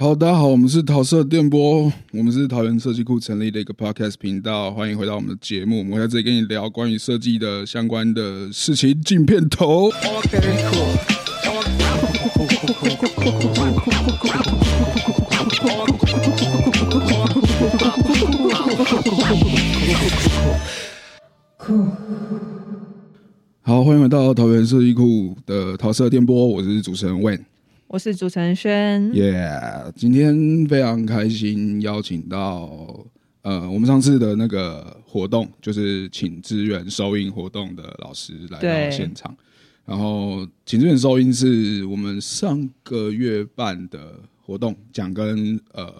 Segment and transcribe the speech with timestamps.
[0.00, 5.80] 好，大家好，我们是桃色电波，我们是桃园设计库成立的一个 podcast 频道，欢迎回到我们的节目。
[5.80, 9.02] 我们会在这里跟你聊关于设计的相关的事情。
[9.02, 9.90] 镜片头。
[23.62, 27.40] 好，欢迎回到桃园设计库的桃色电波，我是主持人 Wen。
[27.88, 29.50] 我是主持人轩，耶！
[29.96, 33.02] 今天非常开心，邀请到
[33.40, 39.34] 呃，我们上次的那个活动，就是请支援收音活动的老师来到现场。
[39.86, 45.90] 然后，请支援收音是我们上个月办的活动，讲跟呃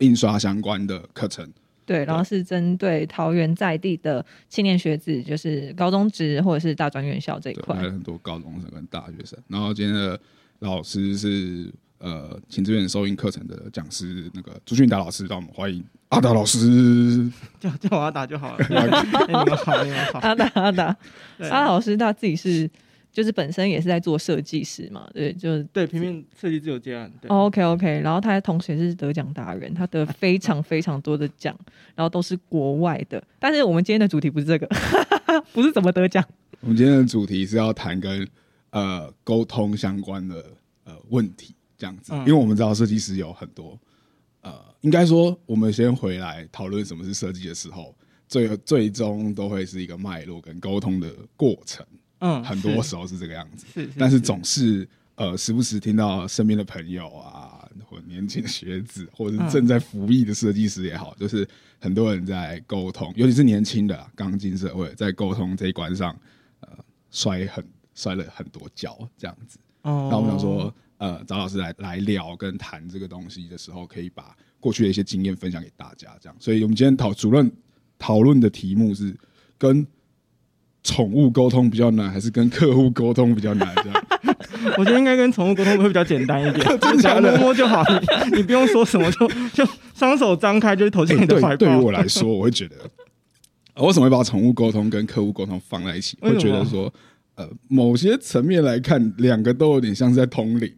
[0.00, 1.50] 印刷相关的课程。
[1.86, 9.38] 对，然后是针对桃园在地的青年学子，就是高中职或者是大专院校这一块，还有很多高中生跟大学生。
[9.48, 10.20] 然后今天的。
[10.60, 17.30] 老师是呃，请志愿收音课程的讲师，那个朱俊达老师，让我们欢迎阿达老师。
[17.58, 18.64] 叫叫我阿达就好了。
[18.68, 20.18] 你们好， 你们好。
[20.20, 20.96] 阿达阿达，
[21.50, 22.70] 阿老师他自己是
[23.12, 27.10] 就是本身也是在做设计师嘛，对，就是对平面设计自由接案。
[27.28, 31.54] OK OK，然后他同时也是得奖达人，他得非常非常多的奖，
[31.94, 33.22] 然后都是国外的。
[33.38, 34.66] 但是我们今天的主题不是这个，
[35.52, 36.24] 不是怎么得奖。
[36.60, 38.26] 我们今天的主题是要谈跟。
[38.70, 40.44] 呃，沟通相关的
[40.84, 43.76] 呃问题，这样子，因为我们知道设计师有很多，
[44.42, 47.92] 呃，应该说，我们先回来讨论什么是设计的时候，
[48.28, 51.84] 最最终都会是一个脉络跟沟通的过程，
[52.20, 61.44] 嗯，很多时候是这个样子，是，但是总是呃，时不时听到身边的朋友啊，或年轻的学子，或者是正在服役的设计师也好，就是
[61.80, 66.16] 很多人在沟通，尤其是年轻的刚进社会，在沟通这一关上，
[66.60, 66.68] 呃，
[67.10, 67.64] 摔很。
[68.00, 69.58] 摔了很多跤，这样子。
[69.82, 76.34] 哦，那我们想说，呃，找老师来来聊跟谈这个东西的时候，可以把过去的一些经验分享给大家，这样。
[76.38, 77.50] 所以我们今天讨主任
[77.98, 79.14] 讨论的题目是
[79.58, 79.86] 跟
[80.82, 83.74] 宠物沟通比较难，还是跟客户沟通比较难？
[83.76, 84.04] 这样，
[84.78, 87.84] 我觉得应该跟宠物沟通会比较简单一点 只要摸摸就好，
[88.30, 91.56] 你你不用说什么，就就双手张开就是投进你的怀抱。
[91.56, 92.76] 对于我来说，我会觉得，
[93.82, 96.16] 为什么会把宠物沟通跟客户沟通放在一起？
[96.22, 96.92] 会觉得说。
[97.40, 100.70] 呃，某些层面来看，两个都有点像是在通灵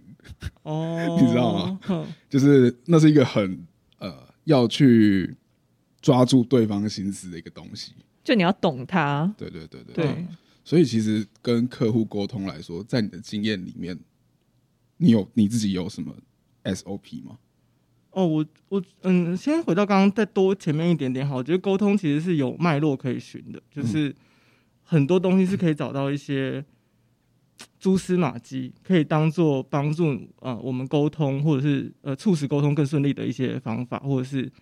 [0.63, 1.81] 哦， 你知道吗？
[2.31, 3.67] 就是那是一个很
[3.99, 5.35] 呃要去
[6.01, 9.35] 抓住对方心思的一个东西，就你要懂他。
[9.37, 10.25] 对对对对，
[10.63, 13.99] 所以其实跟客户沟通来说，在你的经验里面，
[14.99, 16.15] 你有你自己有什么
[16.63, 17.39] SOP 吗？
[18.13, 24.15] 哦，我我嗯，先回到刚刚再多前面一点点好，我觉得沟通其实是有脉络可以循的，就是。
[24.93, 26.63] 很多东西是可以找到一些
[27.81, 34.53] 蛛丝马迹，可以当做帮助呃我们沟通，或者是呃促使沟通更顺利的一些方法，或者是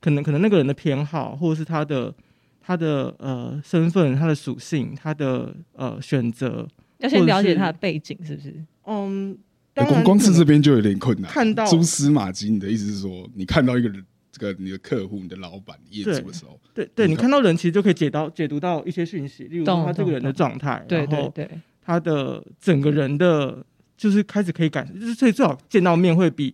[0.00, 2.14] 可能可能那个人的偏好，或者是他的
[2.62, 6.66] 他的呃身份、他的属性、他的呃选择，
[7.00, 8.64] 要先了解他的背景，是不是？
[8.86, 9.36] 嗯，
[9.74, 11.30] 光光是这边就有点困难。
[11.30, 14.02] 看到蛛丝马迹，你的意思是说，你看到一个人。
[14.36, 21.48] 这个你的客户、你的老板、业主的时候，对对，你看到人其实就可以解到解读到一些讯息，例如他这个人的状态，对对对，
[21.80, 23.64] 他的整个人的，
[23.96, 26.52] 就是开始可以感，就是所以最好见到面会比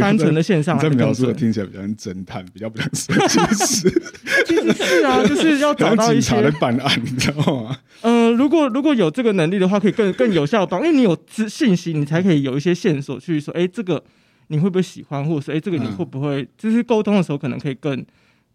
[0.00, 0.76] 单纯的线上。
[0.76, 4.02] 这描述听起来比较像侦探，比较不像设计师。
[4.44, 7.78] 其实是啊，就是要找到一些的办案，你知道吗？
[8.02, 14.02] 嗯，如果如果有这个能力的话，可以更更有效帮，因为你有资信息，你才可以有一些线索去说，哎，这个。
[14.48, 18.04] 你会不会喜欢，或者是哎，这个你会不会，就是沟通的时候可能可以更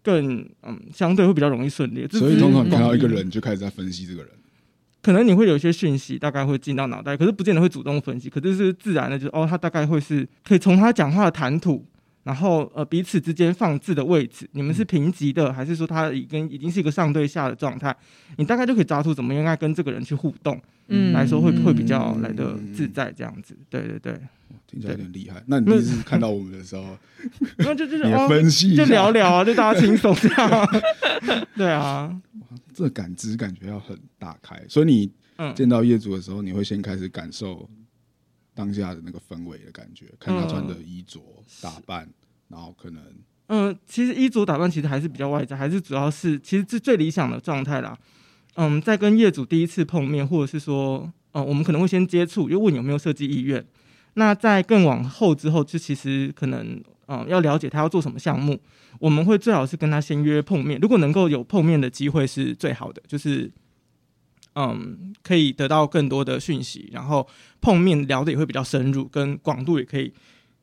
[0.02, 2.06] 更嗯，相对会比较容易顺利。
[2.08, 4.30] 所以通常看到一个人就开始在分析这个人，
[5.02, 11.84] 可能你会有一些讯息大概会进到脑袋，可是不见得会主动分析，可是是自然的，就是哦，他大概会是可以从他讲话的谈吐。
[12.30, 17.94] 然后呃，彼此之间放置的位置，你们是平级的，还是说他已经已经是一个上对下的状态？
[18.36, 23.58] 你大概就可以抓出怎么应该跟这个人去互动，嗯，来说会会比较来的自在这样子。
[23.68, 24.12] 对对对，
[24.68, 25.42] 听起来有点厉害。
[25.46, 26.96] 那你第一次看到我们的时候，
[27.58, 30.68] 那就就是分析，就聊聊啊，就大家轻松这样。
[31.58, 32.16] 对啊，
[32.72, 35.10] 这感知感觉要很大开，所以你
[35.56, 37.68] 见到业主的时候，你会先开始感受。
[38.52, 41.18] 当下的那个氛围的感觉，看他穿的衣着
[41.62, 42.06] 打扮，
[42.50, 43.02] 然后可能，
[43.46, 47.96] 嗯，其实衣着打扮其实还是比较外在，还是主要是其实是最理想的状态啦。
[48.56, 53.64] 嗯，在跟业主第一次碰面，或者是说，嗯，我们可能会先接触，又问有没有设计意愿。
[54.14, 58.60] 那在更往后之后，就其实可能，嗯，要了解他要做什么项目，
[58.98, 60.78] 我们会最好是跟他先约碰面。
[60.80, 63.50] 如果能够有碰面的机会，是最好的，就是。
[64.56, 67.26] 嗯，可以得到更多的讯息，然后
[67.60, 70.12] 碰面聊的也会比较深入，跟广度也可以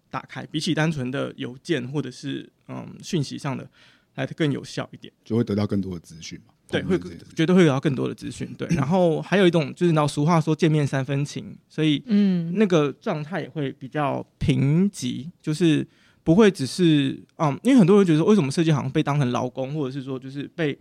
[0.09, 3.69] 打开，比起单纯的邮件或者是嗯讯息上的
[4.15, 5.11] 来的更有效一点。
[5.23, 6.53] 就会得到更多的资讯嘛。
[6.69, 6.99] 对，会
[7.33, 8.53] 绝对会得到更多的资讯。
[8.57, 15.87] 对， 然后还有一种就是，你知道俗话说见面三分情，所以嗯，那个状态也会比较平级，就是
[16.25, 20.77] 不会只是嗯，因为很多人觉得说，为什么设计好像被当成劳工，或者是说就是被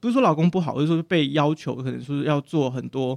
[0.00, 3.16] 不是说劳工不好，而是说被要求可能说要做很多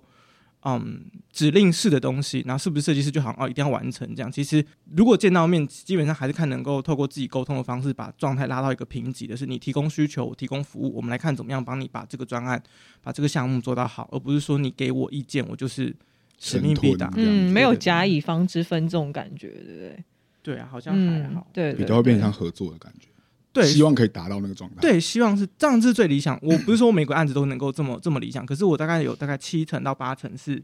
[0.63, 4.31] 嗯指令式的东西，然后是不是设计师就好像哦一定要完成这样？
[4.31, 4.63] 其实
[4.95, 12.61] 如果见到面，基本上还是看能够透过自己沟通的方式，把状态拉到一个平级的，是你提供需求，我提供服务，我们来看怎么样帮你把这个专案、
[13.01, 15.95] 把这个项目做到好，而不是说你给我意见，我就是
[16.39, 17.11] 使命必达。
[17.15, 20.03] 嗯，没有甲乙方之分这种感觉，对不对？
[20.43, 21.47] 对啊，好像还好。
[21.53, 23.07] 对，比较会变成合作的感觉。
[23.53, 26.39] 对，希望可以达到那个状态。，对，希望是这样是最理想。
[26.41, 30.63] 我不是说每个案子都能够这么这么理想，可是我大概有大概七成到八成是，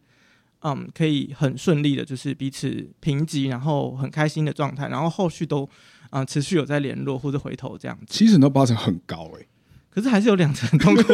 [0.62, 5.70] 嗯，可以很顺利的，就是彼此评级，然后很开心的状态，然后后续都
[6.10, 8.06] 啊、持续有在联络或者回头这样子。
[8.08, 9.46] 七成到八成很高哎、
[9.90, 11.14] 可是还是有两成很痛苦。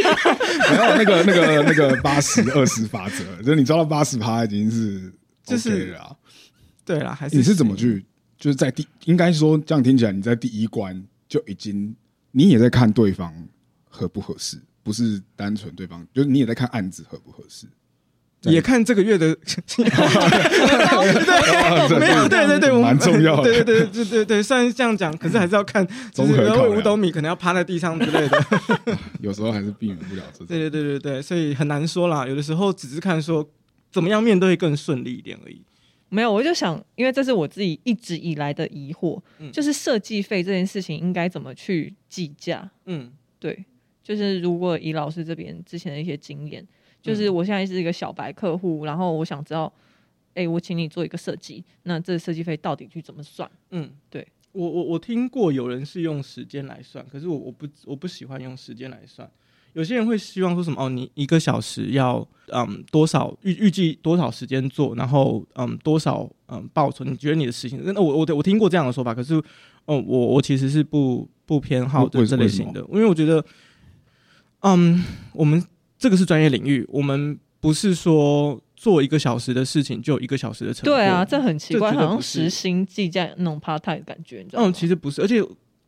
[0.72, 5.12] 然后那个那个那个八十二十法则，就是你抓到八十趴已经是
[5.44, 6.16] 就是 OK 了啊。
[6.84, 8.02] 对啦，还是你是怎么去？
[8.42, 11.94] 就是在第应该说这样听起来，你在第一关就已经
[12.32, 13.32] 你也在看对方
[13.88, 17.68] 合不合适，不是单纯对方，就是你也在看案子合不合适。
[18.50, 19.32] 也看这个月的？
[19.46, 19.84] 对
[22.00, 28.44] 没有，对对对，蛮重要的对对对对对对，虽然是这样讲，可是还是要看，就是综合考量五斗米可能要趴在地上之类的。
[29.20, 30.48] 有时候还是避免不了这种。
[30.48, 32.26] 对对对对对，所以很难说啦。
[32.26, 33.48] 有的时候只是看说
[33.92, 35.62] 怎么样面对更顺利一点而已。
[36.14, 42.70] 没有，我就想，因为这是我自己一直以来的疑惑，嗯就是设计费这件事情应该怎么去计价？
[42.84, 43.10] 嗯
[43.40, 43.64] 对，
[44.02, 46.62] 就是如果以老师这边之前的一些经验，
[47.00, 49.72] 就是嗯我现在是一个小白客户，然后我想知道，
[50.34, 53.50] 哎、我请你做一个设计，那这设计费到底去怎么算？
[53.70, 59.30] 嗯，对我我我听过有人是用时间来算，可是我我不我不喜欢用时间来算。
[59.74, 67.04] 有些人会希望说什么哦，你一个小时要嗯多少预预计多少时间做，然后嗯多少嗯报酬？
[67.04, 67.80] 你觉得你的事情？
[67.84, 69.34] 那我我我听过这样的说法，可是
[69.86, 73.44] 哦我我其实是不不偏好的这类型的，因为我觉得
[74.60, 75.02] 嗯
[75.32, 75.62] 我们
[75.98, 80.94] 这个是专业领域，我们不是说做一个小时的事情就有一个小时的成果。
[80.94, 84.68] 对啊，这很奇怪，好像时薪计价那种 part time 的感觉，你知道吗？
[84.68, 85.42] 嗯，其实不是，而且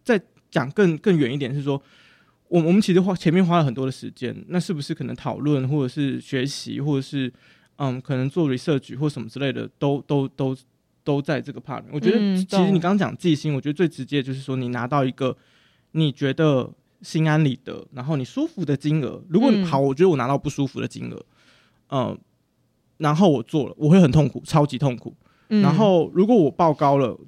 [0.04, 0.20] 再
[0.50, 1.82] 讲更更远一点是说，
[2.54, 7.32] 我我们其实花前面花了很多的时间，那是不是可能讨论或者是学习，或者是
[7.78, 10.56] 嗯，可能做 research 或什么之类的，都都都
[11.02, 11.82] 都在这个 part。
[11.90, 15.36] 我觉得嗯其实你刚刚讲记心，我觉得最直接就是说，你拿到一个
[15.90, 16.72] 你觉得
[17.02, 19.20] 心安理得，然后你舒服的金额。
[19.28, 21.26] 如果、嗯好，我觉得我拿到不舒服的金额，
[21.88, 22.16] 嗯，
[22.98, 25.12] 然后我做了，我会很痛苦，超级痛苦。
[25.48, 27.18] 嗯然后如果我报高了，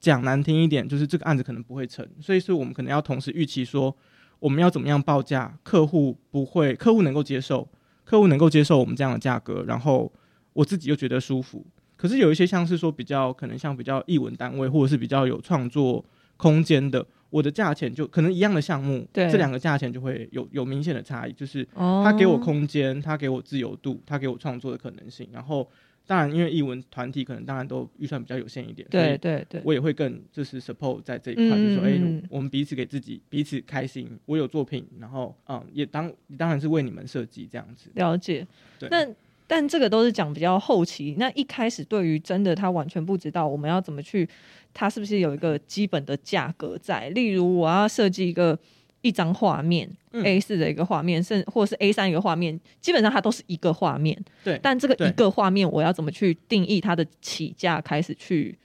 [0.00, 3.96] 讲难听一点，就是这个案子可能不会成，所以说我们可能要同时预期说，
[4.42, 7.68] 我们要怎么样报价，客户不会，客户能够接受，
[8.02, 10.12] 客户能够接受我们这样的价格，然后
[10.52, 11.64] 我自己又觉得舒服。
[11.96, 16.04] 可是有一些像是说比较可能像比较译文单位，或者是比较有创作
[16.36, 25.28] 空间的，我的价钱就可能一样的项目，对这两个价钱就会有有明显的差异，就是哦，他给我空间，他给我自由度，他给我创作的可能性。
[25.32, 25.68] 然后，
[26.12, 34.06] 当然，因为译文团体可能当然都预算比较有限一点，对对对，我也会更就是 support 在这一块，嗯就是说，哎、我们彼此给自己彼此开心。
[34.26, 37.88] 我有作品，然后嗯，也当当然是为你们设计这样子。
[37.94, 38.46] 了解。
[38.78, 39.08] 对那
[39.46, 44.28] 但这个都是讲比较后期，那一开始对于真的他完全不知道我们要怎么去，
[44.74, 47.08] 他是不是有一个基本的价格在？
[47.08, 48.58] 例如我要设计一个
[49.02, 50.24] 一张画面、嗯。
[50.24, 54.18] A 四的一个画面，甚或者是 A 三一个画面，基本上它都是一个画面。
[54.42, 54.58] 对。
[54.62, 58.56] 但这个一个画面，我要怎么去定义它的起价，开始去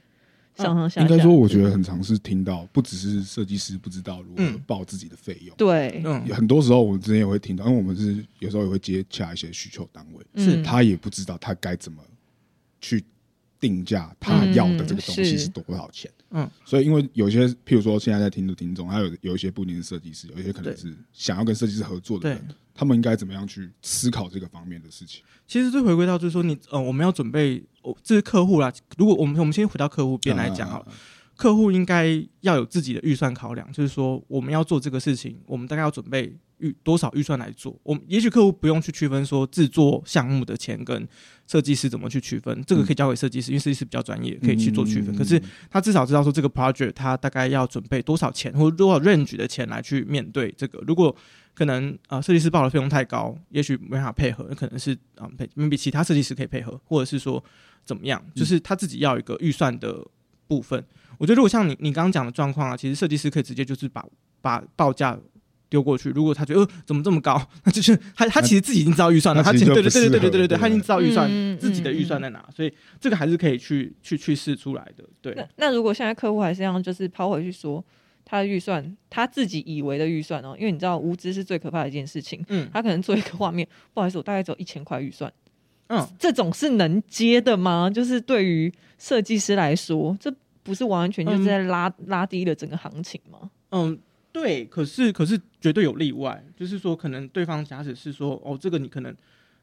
[0.56, 1.06] 上上下下？
[1.06, 4.60] 应该说，我觉得很常是听到，不只是设计师不知道如何嗯。
[4.66, 12.02] 报自己的费用，对，嗯，很多时候我们之前也会听到，因为我们是有时候也会接洽一些需求单位，是嗯他也不知道他该怎么
[12.80, 13.02] 去
[13.58, 15.38] 定价他要的这个东西嗯是。
[15.38, 16.10] 是多少钱。
[16.17, 16.17] 嗯，
[16.64, 25.22] 所以因为有些，譬如说现在在听的听众，还有有一些不一定是设计师，有一些可能是想要跟设计师合作的人，他们应该怎么样去思考这个方面的事情？
[25.46, 28.72] 其实最回归到就是说你，呃，我们要准备，哦，这是客户啦。
[28.96, 30.86] 如果我们我们先回到客户边来讲好了。
[30.86, 30.92] 啊，
[31.36, 37.78] 客户应该要有自己的预算考量，就是说我们要做这个事情，我们大概要准备预多少预算来做。
[37.82, 41.06] 我们也许客户不用去区分说制作项目的钱跟
[41.46, 45.14] 设计师怎么去区分，这个可以交给设计师，因为设计师比较专业，可以去做区分。
[45.14, 50.78] 嗯可是他至少知道说这个 project 他大概要准备多少钱或者多少 range 的钱来去面对这个。
[50.86, 51.14] 如果
[51.54, 57.42] 可能啊，设计师报的费用太高，也许没办法配合，可能是啊，配 maybe 其他设计师可以配合，或者是说
[57.84, 60.06] 怎么样，就是他自己要一个预算的
[60.46, 60.84] 部分。
[61.18, 64.06] 我觉得如果像你你刚刚讲的状况啊，其实设计师可以直接就是把
[64.40, 65.18] 把报价
[65.68, 66.10] 丢过去。
[66.10, 75.04] 如果他觉得呃怎么这么高，那 就是他他其实自己已经知道预算了，他对对对对对对对他已经知道预算嗯自己的预算在哪，所以这个还是可以去去去试出来的。
[75.20, 77.84] 对，那那如果现在客户还是这样，就是抛回去说
[78.24, 82.44] 他的预算，他自己以为的预算哦，因为你知道无知是最可怕的一件事情。
[82.48, 85.32] 嗯他可能做一个画面，不好意思，我大概只有一千块预算，
[85.88, 87.90] 嗯，这种是能接的吗？
[87.90, 90.32] 就是对于设计师来说，这
[90.62, 93.50] 不是完完全全就是在拉、拉低了整个行情吗？
[93.70, 93.98] 嗯，
[94.40, 99.14] 对，可是可是绝对有例外，就是说可能对方假使是说哦，这个你可能。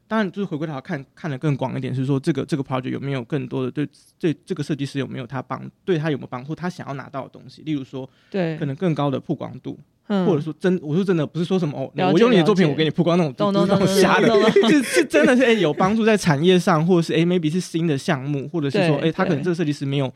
[0.08, 3.84] 当然，就是回归到看看的更广一点，是说这个这个 project 有没有更多的对
[4.20, 14.32] 对这个设计师有没有他帮对他有没有帮助，他想要拿到的东西，例如说对，可能更高的曝光度，嗯或者说真我说真的不是说什么哦，我用你的作品我给你曝光那种，那种瞎的，
[14.68, 20.06] 是是真的是哎、有帮助在产业上，或者是哎、maybe 是新的项目，或者是说哎、他可能这个设计师没有。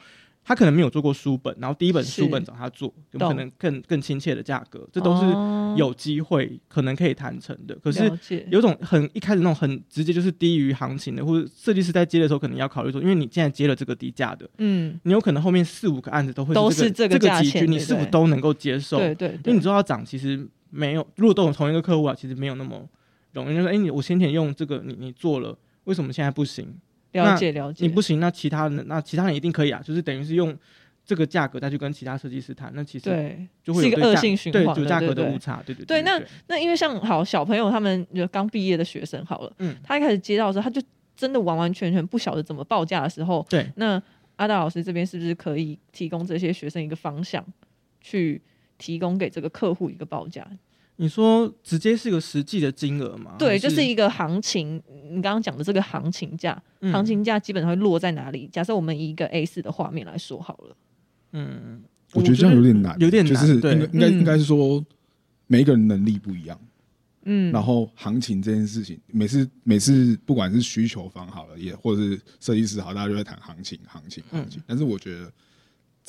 [0.50, 4.85] 他可能没有做过书本，然后第一本书本找他做，有可能更更亲切的价格？
[4.92, 7.76] 这都是哦有机会可能可以谈成的。
[7.76, 8.11] 可是
[8.50, 18.99] 有种很一开始那种很直接就是低于行情的，或者设计师在接的时候可能要考虑说，因为你现在接了这个低价的，嗯，你有可能后面四五个案子都会都是是这个这集聚，价钱对你是否都能够接受？
[18.99, 22.85] 对对因为你，知道要涨，其实没有，如果都有同一个客户啊，其实没有那么
[23.35, 23.54] 容易。
[23.54, 26.75] 就说，哎、你我先前用这个，你你做了，为什么现在不行？
[27.12, 30.57] 了解了解，你不行，那其他人那其他人一定可以啊，就是等于是用
[31.05, 33.47] 这个价格再去跟其他设计师谈，那其实对。
[33.64, 40.81] 就会是一个恶性循环的对有价格的误差，对对对那那因为像好小朋友他们就刚毕业的学生好了，嗯他一开始接到的时候，他就
[41.17, 44.00] 真的完完全全不晓得怎么报价的时候，对那
[44.37, 47.45] 阿达老师这边是不是可以提供这些学生一个方向，
[48.00, 48.40] 去
[48.79, 50.47] 提供给这个客户一个报价？
[51.00, 53.35] 你说直接是个实际的金额吗？
[53.38, 54.76] 对，就是一个行情，
[55.11, 58.47] 你刚刚讲的这个行情价，嗯行情价基本上会落在哪里？
[58.52, 60.76] 假设我们以一个 A 四的画面来说好了，
[61.33, 64.85] 嗯，我觉得这样有点难，有点难就是应对该应该嗯应该是说
[65.47, 66.61] 每一个人能力不一样，
[67.25, 74.62] 嗯，然后行情这件事情，每次每次不管是需求方好了，也或者是设计师好，大家就会谈行情、行情、行情。
[74.66, 75.33] 但是我觉得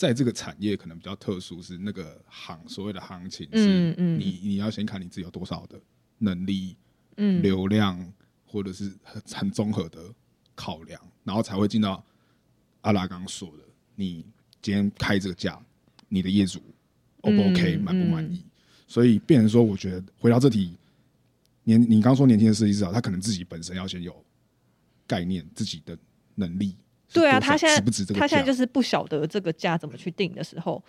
[0.02, 4.20] 在这个产业可能比较特殊，是那个行所谓的行情是嗯嗯。
[4.20, 5.80] 你你要先看你自己有多少的
[6.18, 6.76] 能力、
[7.18, 7.40] 嗯。
[7.44, 8.12] 流量，
[8.44, 10.12] 或者是很很综合的
[10.56, 12.04] 考量，然后才会进到
[12.82, 14.26] 阿拉刚刚说的，你
[14.60, 15.64] 今天开这个价，
[16.10, 16.60] 你的业主
[17.22, 18.44] O 不 OK，嗯满不满意？
[18.88, 20.74] 所以变成说，我觉得回到这题，
[21.64, 24.26] 年你刚说年轻的设计师啊，他可能自己本身要先有
[25.06, 25.96] 概念，自己的
[26.34, 26.76] 能力是
[27.14, 30.84] 对啊，他现在值不值他现在就是不晓得这个价怎么去定的时候，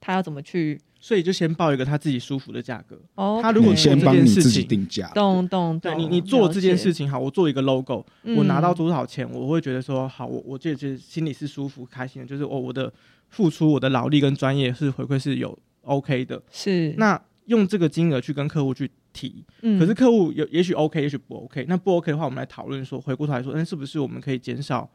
[0.00, 0.80] 他要怎么去？
[0.98, 2.98] 所以就先报一个他自己舒服的价格。
[3.14, 8.04] 哦，他如果先做这件帮你自己事情定价，懂懂懂，对你，你做这件事情好，我做一个 logo，、
[8.36, 12.92] 我拿到嗯多少钱，我会觉得说好，我我就觉心里是舒服开心的，就是我我的
[13.28, 16.42] 付出、我的劳力跟专业是回馈是有 OK 的。
[16.50, 21.64] 是那用这个金额去跟客户去提，嗯可是客户有也许 OK，也许不 OK。
[21.68, 24.90] 那不 OK 的话，我们来讨论说，回过头来说，那是不是我们可以减少，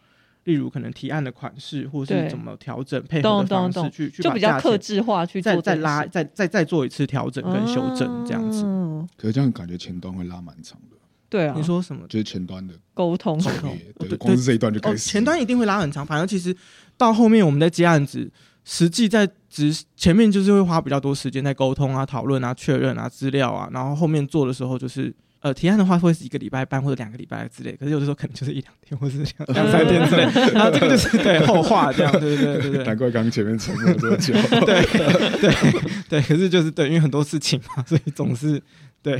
[0.45, 8.63] 例如可能提案的款式，或者是怎么调整配合的方式去去就比较克制化去做再再拉再再再做一次调整跟修正这样子。
[8.65, 10.97] 嗯可是这样感觉前端会拉蛮长的，
[11.29, 12.05] 对啊，你说什么？
[12.07, 14.97] 就是前端的沟通对对，光是这一段就哦，开始。
[14.97, 16.55] 前端一定会拉很长，反正其实
[16.97, 18.31] 到后面我们在接案子，
[18.63, 25.13] 实际在执前面就是会花比较多时间在沟通啊、讨论啊、确认啊、资料啊，然后后面做的时候就是。
[25.41, 34.33] 呃，提案的话会是一个礼拜半或者两个礼拜之类，可是有的时候可能就是一两天或是两 两三天之类，然后 这个就是对后话这样，对对对对对难怪刚刚前面沉默这么久。
[34.65, 38.61] 对对对，可是就是对，因为很多事情嘛，所以总是
[39.01, 39.19] 对，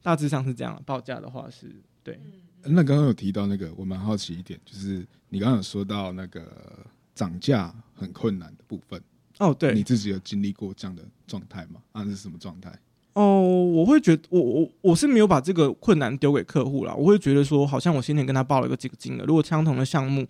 [0.00, 0.80] 大致上是这样。
[0.86, 1.74] 报价的话是
[2.04, 2.20] 对，
[2.62, 6.86] 那刚刚有提到那个，我蛮好奇一点，就是你刚刚有说到那个
[7.16, 9.02] 涨价很困难的部分，
[9.38, 11.80] 哦对，你自己有经历过这样的状态吗？
[11.90, 12.72] 啊，是什么状态？
[13.14, 20.26] 哦，我会觉得我我我是没有把这个困难丢给客户啦，我会觉得说，好像我先前跟他报了一个这个金额，如果相同的项目，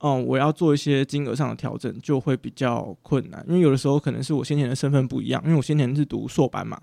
[0.00, 6.78] 嗯，我要做一些金额上的调整，就会比较困难，因为有的时候可能是我先前的身份不一样，因为我先前是读硕班嘛，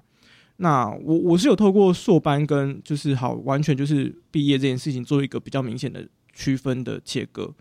[0.58, 7.54] 那我我是有透过硕班跟就是好完全就是毕业这件事情做一个比较明显的区分的切割，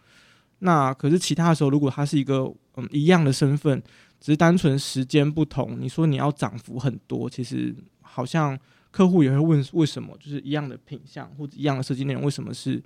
[0.60, 3.82] 那可是其他的时候，如果他是一个嗯一样的身份。
[4.24, 8.58] 只是单纯时间不同，你说你要涨幅很多，其实好像
[8.90, 12.82] 客户也会问为什么，就是一样的品相或者一样的设计内容，为什么是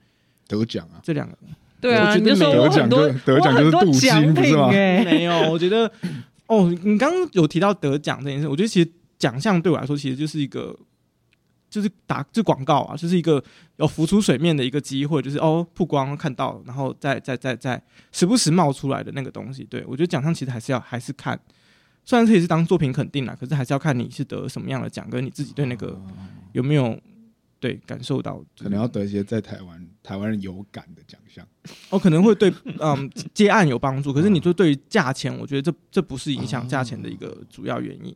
[0.49, 1.39] 得奖啊，这两个？
[1.81, 5.89] 对啊，我觉得你就说我很多得奖就得奖就是镀金不是吗哎，没有，我觉得
[6.49, 10.77] 哦，你刚刚有提到得奖这件事，我觉得其实奖项对我来说其实就是一个
[11.71, 13.43] 就是打这广告啊，就是一个
[13.77, 19.65] 要浮出水面的一个机会，就是哦曝光看到，然后再再再再时不时冒出来的那个东西。
[19.65, 21.39] 对我觉得奖项其实还是要还是看，
[22.05, 26.01] 虽然这也是当作品肯定啦，可是还是要看你是得什么样的奖，跟你自己对那个
[26.53, 26.99] 有没有
[27.61, 31.47] 对感受到，可能要得一些在台湾台湾人有感的奖项。
[31.91, 38.15] 哦，可能会对 嗯接案有帮助，可是你就对于价钱，我觉得这这不是影响价钱的一个主要原因。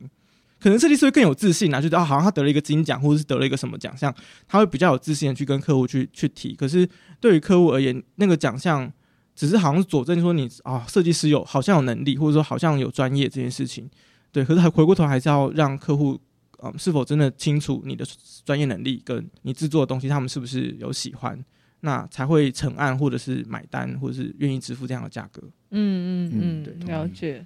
[0.63, 4.15] 可能设计师会更有自信啊，觉得啊，好像他得了一个金奖，或者是得了一个什么奖项，
[4.47, 6.55] 他会比较有自信的去跟客户去去提。
[6.55, 6.87] 可是
[7.19, 8.89] 对于客户而言，那个奖项
[9.35, 13.89] 只是好像佐证说你啊，设计师有好像有能力，或者说好像有专业这件事情。
[14.31, 16.17] 对，可是还回过头还是要让客户
[16.63, 18.05] 嗯，是否真的清楚你的
[18.45, 21.37] 专业能力跟你制作的东西，他们是不是有喜欢，
[21.81, 25.41] 那才会成案或者是买单，或者是愿意支付这样的价格。
[25.71, 27.45] 嗯嗯嗯，了解。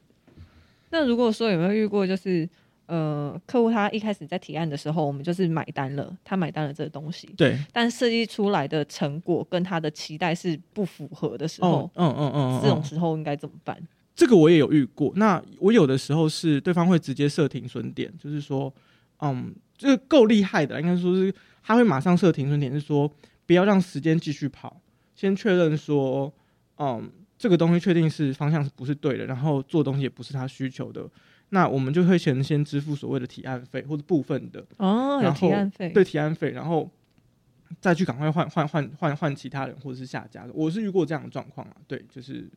[0.92, 2.48] 那如果说有没有遇过就是？
[2.88, 7.28] 呃，客户他一开始在提案的时候，我们就是买单了，他买单了这个东西。
[7.38, 7.60] 对。
[7.72, 13.78] 但设计出来的成果跟他的期待是不符合的时候，嗯嗯嗯，这种时候应该怎么办？
[14.16, 15.12] 这个我也有遇过。
[15.18, 18.74] 那我有的时候是对方会直接设停损点，就是说，
[19.20, 23.12] 嗯，就是够厉害的，应该说是他会马上设停损点，是说
[23.46, 24.82] 不要让时间继续跑，
[25.14, 26.34] 先确认说，
[26.78, 31.06] 嗯，这个东西确定是方向是不是对的，然后做东西也不是他需求的。
[31.50, 36.90] 那我们就会先先支付所谓的提案费或者部分的哦，有提案费对提案费，然后
[37.80, 40.52] 再去赶快换换换换换其他人或者是下家的。
[40.54, 42.50] 我是遇过这样的状况啊，对，就是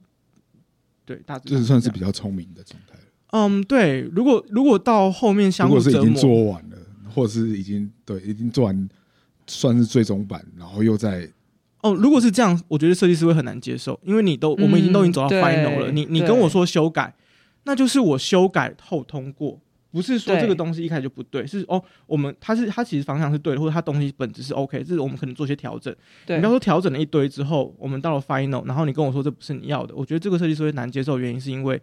[1.04, 6.76] 对大致这算是比较聪明的状态嗯，对，如果如果到后面相互折磨，已经做完了，
[7.14, 8.88] 或者是已经对已经做完，
[9.46, 11.30] 算是最终版，然后又在
[11.82, 17.14] 哦，如果是这样，我觉得设计师会很难接受，因为你都我们已经都已经走到 final 了，你你跟我说修改。
[17.64, 25.94] 那就是我修改后通过，不是说这个东西一开始就不对，是哦，我们它是它其实方向是对的，或者它东西本质是 OK，这是我们可能做些调整。
[26.26, 31.80] 对，你要说调整了一堆之后，我们到了 final，然后你跟我说这不是你要的，我觉得这个设计师会难接受，原因是因为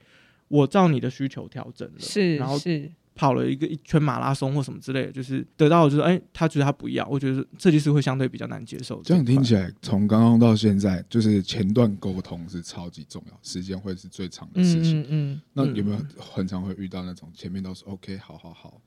[0.48, 2.92] 我照你的需求调整了，是，然后是。
[3.18, 9.02] 跑了一个一圈马拉松或什么之类的，就是得到就是哎，他觉得他不要，我觉得设计师会相对比较难接受。
[9.04, 15.02] 这样听起来，从刚刚到现在，就是前段沟通是超级重要，时间会是最长的事情。
[15.02, 15.42] 嗯嗯。
[15.54, 18.80] 那有没有很常会遇到那种前面都是 OK，好好好，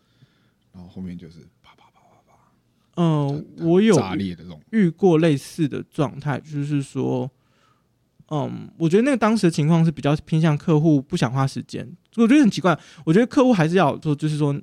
[0.72, 2.34] 然后后面就是啪啪啪啪啪。
[3.02, 7.30] 嗯，我有炸裂的这种遇过类似的状态，就是说。
[8.30, 12.78] 嗯，我觉得那个当时的情况是比较偏向客户不想花时间，我觉得很奇怪。
[13.04, 14.54] 我觉得客户还是要做，就是说，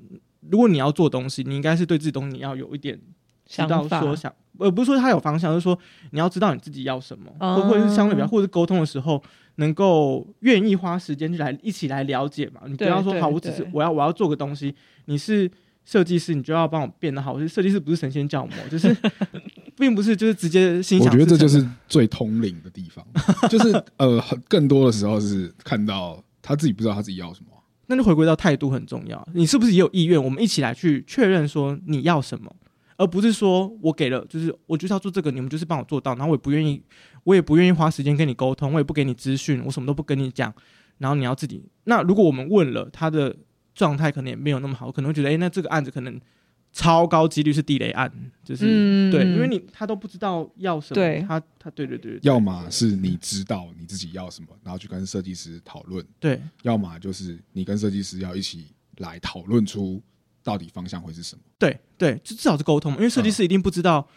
[0.50, 2.98] 如果你要做东西，你应该是对自己东西你要有一点
[3.46, 5.78] 知道说想，呃，不是说他有方向，就是说
[6.12, 9.22] 你要知道你自己要什么，或者是相对比较，或者是沟通的时候
[9.56, 12.62] 能够愿意花时间去来一起来了解嘛。
[12.68, 14.74] 你不要说好，我只是我要我要做个东西，
[15.06, 15.52] 你是。
[15.90, 17.36] 设计师，你就要帮我变得好。
[17.36, 18.94] 就是设计师不是神仙教母，就是
[19.78, 21.08] 并不是就是直接心想。
[21.08, 23.06] 我觉得这就是最通灵的地方，
[23.50, 27.48] 就是呃，更多的时候是看到他自己不知道他自己要什么。
[27.86, 30.22] 那就回归到态度很重要，你是不是也有意愿？
[30.22, 32.54] 我们一起来去确认说你要什么，
[32.98, 36.82] 而不是说我给了，就是我就是要做这个，你们就是帮我做到，然后我也不愿意，
[37.24, 40.54] 我也不愿意花时间跟你沟通，我也不给你资讯，我什么都不跟你讲，
[40.98, 41.64] 然后你要自己。
[41.86, 43.36] 那如果我们问了他的。
[43.78, 46.20] 状态可能也没有那么好，可能会觉得，哎，那这个案子可能
[46.78, 48.12] 超高几率是地雷案，
[48.44, 60.00] 就是对，因为你他都不知道要什么，他他对对对，要么是你知道你自己要什么，然后去跟设计师讨论，对，要么就是你跟设计师要一起来讨论出
[60.44, 64.08] 到底方向会是什么，对对，就至少是沟通，因为设计师一定不知道，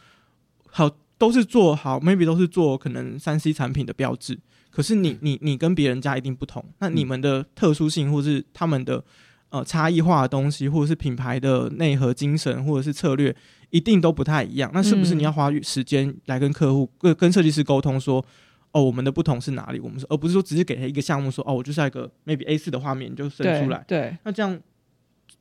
[0.68, 9.02] 好都是做好，maybe 都是做可能三 C 产品的标志，可是你你你跟别人家一定不同，那你们的特殊性或是他们的。
[9.50, 13.34] 呃，差异化的东西，或者是品牌的内核精神，或者是策略，
[13.70, 14.70] 一定都不太一样。
[14.72, 18.24] 那是不是你要花时间来跟客户、跟跟设计师沟通，说，
[18.70, 19.80] 哦，我们的不同是哪里？
[19.80, 23.84] 我们说，而不是说只是给他一个项目，说，哦，我就是一个 maybe A 四的画面，你就生出来。
[23.88, 24.16] 对。
[24.22, 24.56] 那这样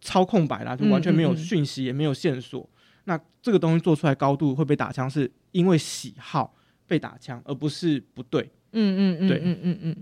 [0.02, 2.68] 超空白啦，就完全没有讯息，也没有线索。
[3.04, 6.56] 那这个东西做出来高度会被打枪，是因为喜好
[6.88, 8.42] 被打枪，而不是不对。
[8.72, 9.96] 嗯嗯嗯，对，嗯嗯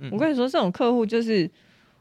[0.00, 0.10] 嗯。
[0.10, 1.48] 我跟你说，这种客户就是。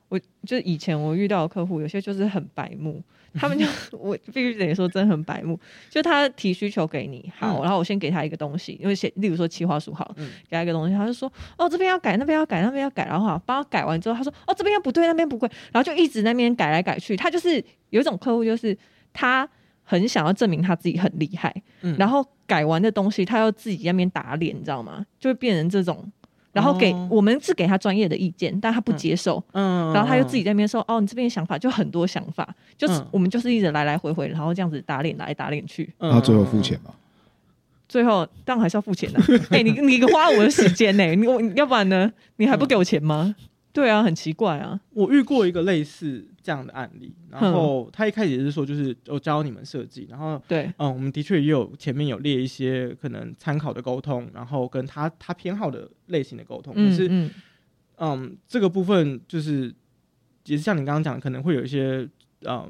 [0.10, 3.02] 我就以前我遇到的客户，有些就是很白目，
[3.36, 3.66] 他们就
[3.98, 5.58] 我必须得说真很白目。
[5.88, 10.12] 就他提需求给你，好，然后我先给他一个东西，因为写，例如说企划书好，
[10.50, 17.16] 给他一个东西，他就说哦这边要改，那边要改，那边要改，然后好帮他改完之后，他说哦这边要不对，那边不对，然后就一直那边改来改去。
[17.16, 18.76] 他就是有一种客户，就是
[19.14, 19.48] 他
[19.84, 21.54] 很想要证明他自己很厉害，
[21.98, 25.06] 然后改完的东西他要自己那边打脸，你知道吗？
[25.20, 26.12] 就会变成这种。
[26.52, 27.08] 然后给、哦。
[27.10, 36.92] 我们是给他专业的意见，但他不接受，嗯，然后他又自己在那边说：“哦，你这边想法就很多想法，就是嗯我们就是一直来来回回，然后这样子打脸来打脸去，嗯，然后最后付钱吗。
[37.88, 42.12] 最后当然还是要付钱的、 哎、你你花我的时间呢、你我要不然呢？
[42.36, 43.36] 你还不给我钱吗？
[43.74, 44.80] 对啊，很奇怪啊。
[44.94, 57.08] 我遇过一个类似这样的案例，然后他一开始也是说，就是我教你们设计，然后对，嗯，我们的确也有前面有列一些可能参考的沟通，然后跟他他偏好的类型的沟通，可是
[58.00, 58.36] 嗯。
[58.48, 59.72] 这个部分就是
[60.46, 62.10] 也是像你刚刚讲的，可能会有一些
[62.48, 62.68] 嗯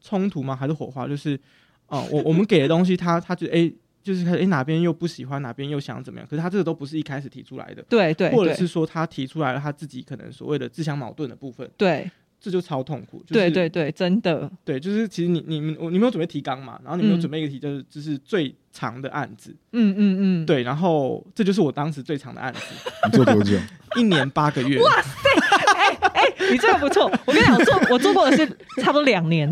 [0.00, 0.56] 冲突吗？
[0.56, 1.06] 还是火花？
[1.06, 1.38] 就是
[1.86, 6.26] 嗯，我 我们给的东西他，他就哎、就是哎、哪边又不喜欢，哪边又想怎么样？
[6.28, 12.10] 可是他这个都不是一开始提出来的，对对对或者是说他提出来了他自己可能所谓的自相矛盾的部分，对
[12.40, 13.18] 这就超痛苦。
[13.26, 16.80] 就是、对对对，真的，对，就是其实你你们我你们有准备提纲嘛？
[16.82, 22.60] 然后你们有嗯准备一个题，就是就是最长的案子，嗯嗯嗯，对，然后这就是我当时最长的案子，
[23.06, 23.56] 你做多久？
[23.96, 24.80] 一年八个月。
[24.80, 25.10] 哇塞，
[25.74, 27.10] 哎哎你这个不错。
[27.26, 28.46] 我跟你讲，我做我做过的是
[28.80, 29.50] 差不多两年，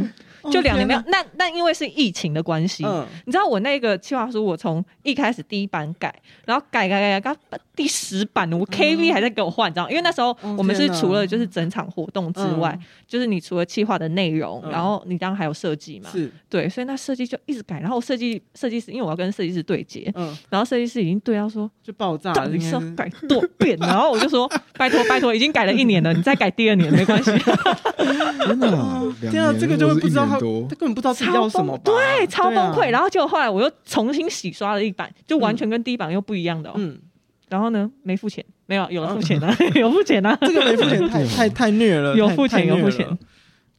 [0.51, 1.05] 就两年没有哦。
[1.09, 9.89] 那那因为是疫情的关系，嗯，你知道我那个计划书，我从一开始第一版改，然后改改改改到第十版，我 KV 还在给我换，你知道？
[9.89, 12.87] 因为那时候哦我们是除了就是整场活动之外，嗯。
[13.09, 14.71] 就是你除了企划的内容，嗯。
[14.71, 22.69] 然后你当然还有设计嘛，是，对，所以那设计就一直改，然后设计设计师，因为我要跟设计师对接，嗯，然后设计师已经对到说，就爆炸了，到底应该是。
[22.69, 27.31] 是要改多遍，然后我就说 拜托拜托，已经改了一年了，你再改第二年没关系，
[28.47, 28.69] 真的
[29.31, 31.79] 天啊，这个就会不知道他多根本不知道自己要什么？
[31.85, 32.87] 对，超崩溃。
[32.89, 36.75] 啊然后结果后来我又重新洗刷了一版，就完全跟第一版又不一样的、哦。
[36.77, 36.99] 嗯，
[37.49, 40.37] 然后呢，没付钱，没有，有了付钱啊， 有付钱啊。
[40.41, 43.07] 这个没付钱 太太太虐了，有付钱有付钱。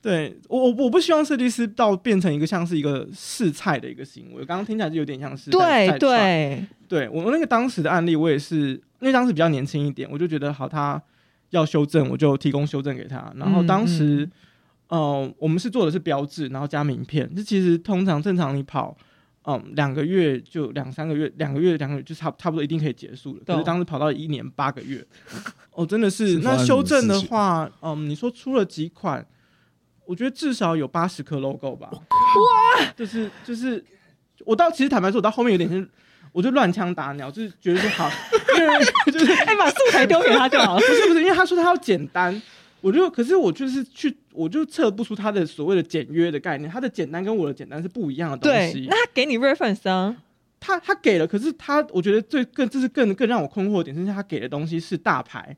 [0.01, 11.01] 对我我我不希望设计师到变成一个像是一个试菜的一个行为，刚刚听起来就有点像是对对，对我那个当时的案例，我也是因为当时比较年轻一点，我就觉得好，他
[11.49, 13.29] 要修正，我就提供修正给他。
[13.35, 14.29] 然后当时，
[14.89, 17.27] 呃，我们是做的是标志，然后加名片。
[17.35, 18.95] 这其实通常正常你跑，
[19.45, 23.39] 嗯，两个月就两三个月，两个月两个月就差差不多一定可以结束了。
[23.45, 25.05] 可是懂当时跑到一年八个月，
[25.71, 26.39] 哦，真的是。
[26.39, 29.25] 那修正的话，嗯，你说出了几款，
[30.05, 31.89] 我觉得至少有八十颗 logo 吧。
[31.91, 33.83] 哇，就是就是，
[34.45, 35.87] 我到其实坦白说，我到后面有点是。
[36.31, 38.07] 我就乱枪打鸟，就是觉得说好，
[38.55, 40.79] 因为就是哎，把素材丢给他就好了。
[40.79, 42.39] 不是不是，因为他说他要简单，
[42.81, 48.95] 我就可是我就是去，我就测不出他的所谓的简约的概念，他的简单跟我的简单是不一样的东对，西那。
[48.95, 50.15] 他给你 reference 啊，
[50.61, 55.55] 他他给了，可是他我觉得最更这是更更让我困惑的点，是他给的东西是大牌，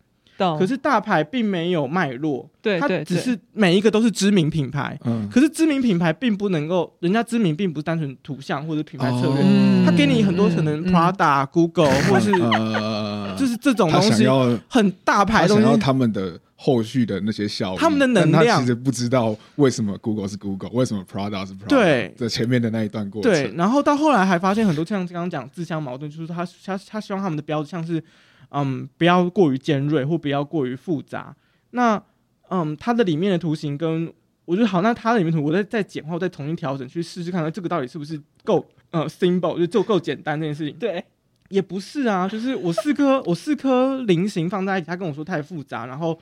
[0.58, 9.86] 可是大牌并没有脉络，它对对对只是每一个都是知名品牌，嗯，可是知名品牌并不能够，人家知名并不是单纯图像或者品牌策略，嗯。
[9.86, 10.92] 他给你很多可能嗯。
[10.92, 14.26] Prada、Google 或是呃，就是这种东西
[14.68, 28.04] 很大牌的东西，想要他们的后续的那些效益，他们的能量其实不知道为什么 Google 是 Google，为什么 Prada 是 Prada，对这前面的那一段过程，对，然后到后来还发现很多像刚刚讲自相矛盾，就是他他他希望他们的标志像是
[28.50, 31.36] 嗯不要过于尖锐或不要过于复杂。
[31.72, 32.02] 那
[32.50, 34.12] 嗯它的里面的图形跟
[34.46, 40.76] 我觉得好，那它的里面图我再再简化，再重新调整去试试看，这个到底是不是够呃 symbol 就就够简单这件事情。
[40.78, 41.02] 对，
[41.52, 46.20] 也不是啊，就是我四颗 我四颗菱形放在一起，他跟我说太复杂，然后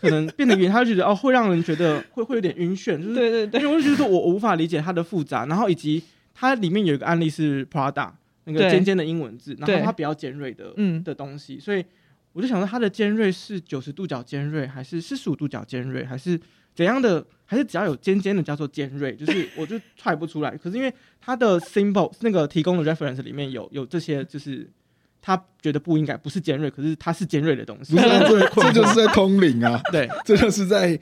[0.00, 3.60] 可能变得圆，他就觉得哦会让人觉得会会有点晕眩，就是对对对。
[3.60, 6.02] 因为我就觉得说我我无法理解它的复杂，然后以及
[6.34, 8.10] 它里面有一个案例是 Prada
[8.44, 11.02] 那个尖尖的英文字，然后它比较尖锐的嗯。
[11.04, 11.84] 的东西，所以
[12.32, 16.40] 我就想说它的尖锐是九十度角尖锐，还是四十五度角尖锐，还是
[16.74, 17.24] 怎样的？
[17.44, 19.14] 还是只要有尖尖的叫做尖锐？
[19.14, 20.56] 就是 我就踹不出来。
[20.56, 24.66] 可是因为它的 symbol 那个提供的 reference 里面有有这些，就是
[25.20, 28.00] 他觉得不应该不是尖锐，可是它是尖锐的东西不。
[28.00, 30.98] 是啊 这这就是在通灵啊，对， 这就是在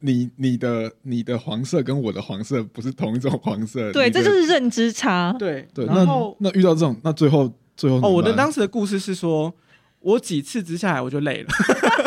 [0.00, 5.32] 你你的你的黄色跟我的黄色不是同一种黄色，对，这就是认知差。
[5.38, 5.86] 对对。
[5.86, 9.54] 那然后那遇到这种，那最后最后哦，我的当时的故事是说，
[10.04, 11.48] 我几次之下来我就累了，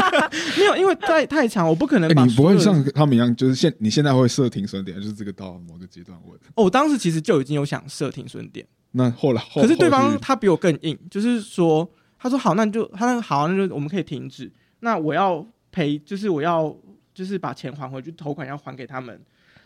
[0.57, 6.39] 没有，因为太太长，我不可能你不会像他们一样，就是现你现在会设停损点，就是这个到某个阶段问。
[6.55, 16.75] 哦，我当时其实就已经有想设停损点，那后来后可是对方他比我更硬，就是说，他说好，那就他那好，那就我们可以停止，那我要赔，就是我要
[17.13, 19.19] 就是把钱还回去，头款要还给他们。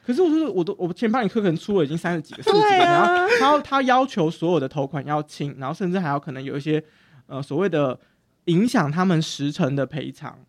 [0.03, 6.83] 可是我说，我都我前帮你课可能出了已经三十几个、四十几个，对啊然后他他要求所有的头款要清，然后甚至还要可能有一些
[7.27, 7.97] 呃所谓的
[8.45, 10.39] 影响他们时程的赔偿，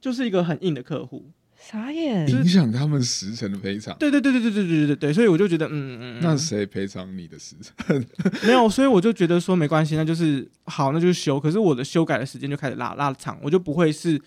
[0.00, 1.30] 就是一个很硬的客户。
[1.58, 3.96] 傻眼，影响他们时辰的赔偿。
[3.98, 8.06] 对对对对对对对对对，所以我就觉得，嗯嗯，嗯那谁赔偿你的时辰？
[8.46, 11.40] 没有，所以我就觉得说没关系，那就是好，那就是修。
[11.40, 14.20] 可是我的修改的时间就开始拉拉长，我就不会是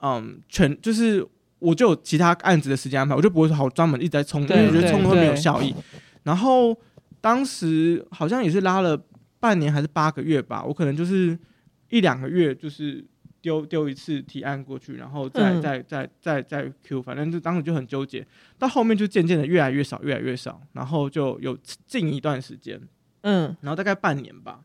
[0.00, 1.26] 嗯全就是
[1.58, 5.74] 我就有其他案子的时间安排，我就不会说好专门一直在冲，因为我觉得冲会没有效益。
[6.22, 6.74] 然后
[7.20, 8.98] 当时好像也是拉了
[9.40, 11.36] 半年还是八个月吧，我可能就是
[11.90, 13.04] 一两个月就是
[13.40, 15.62] 丢丢一次提案过去，然后再、嗯。
[15.62, 18.26] 再再再再 Q，反正就当时就很纠结。
[18.58, 22.80] 到后面就渐渐的越来越少，越来越少，然后就有近一段时间，
[23.22, 24.60] 嗯，然后大概半年吧，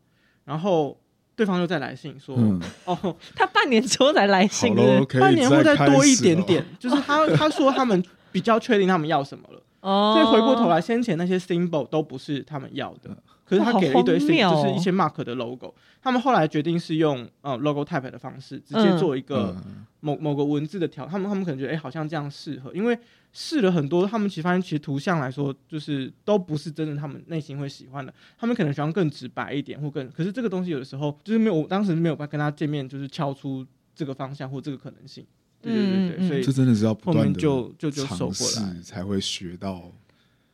[0.45, 0.99] 然后
[1.35, 4.75] 对方又再来信说，嗯，哦， 他半年之后才来信，
[5.19, 14.33] 半年会再多一点点， 就是他他说他们比较确定他们要什么了，哦，所以回过头来，先前那些 symbol 都不是他们要的，可是他给了一堆就是
[14.73, 18.97] 一些 mark 的 logo，他们后来决定是用呃 logo type 的方式，直接嗯。
[18.97, 19.85] 做一个嗯。
[20.01, 22.99] 某某个文字的调，他们他们可能觉得哎、好像这样适合，因为
[23.31, 35.25] 试了很多，他们其实发现其实图像来说就是都不是真的他们内心会喜欢的，他们可能喜欢更直白一点或更，可是这个东西有的时候就是没有，我当时没有办法跟他见面，就是敲出这个方向或这个可能性，
[35.61, 38.73] 对对对对，所以这真的是要不后面断的就就就尝走过来。
[38.73, 39.89] 试，才会学到。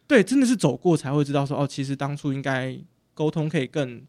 [0.10, 2.76] 对，真的是走过才会知道说哦，其实当初应该
[3.14, 4.02] 沟通可以更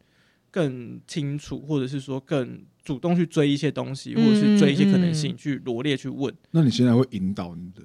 [0.51, 7.83] 更清楚，或者是说更主动去追一些东西，或者是追一些可能性，去罗列去问，那你现在会引导你的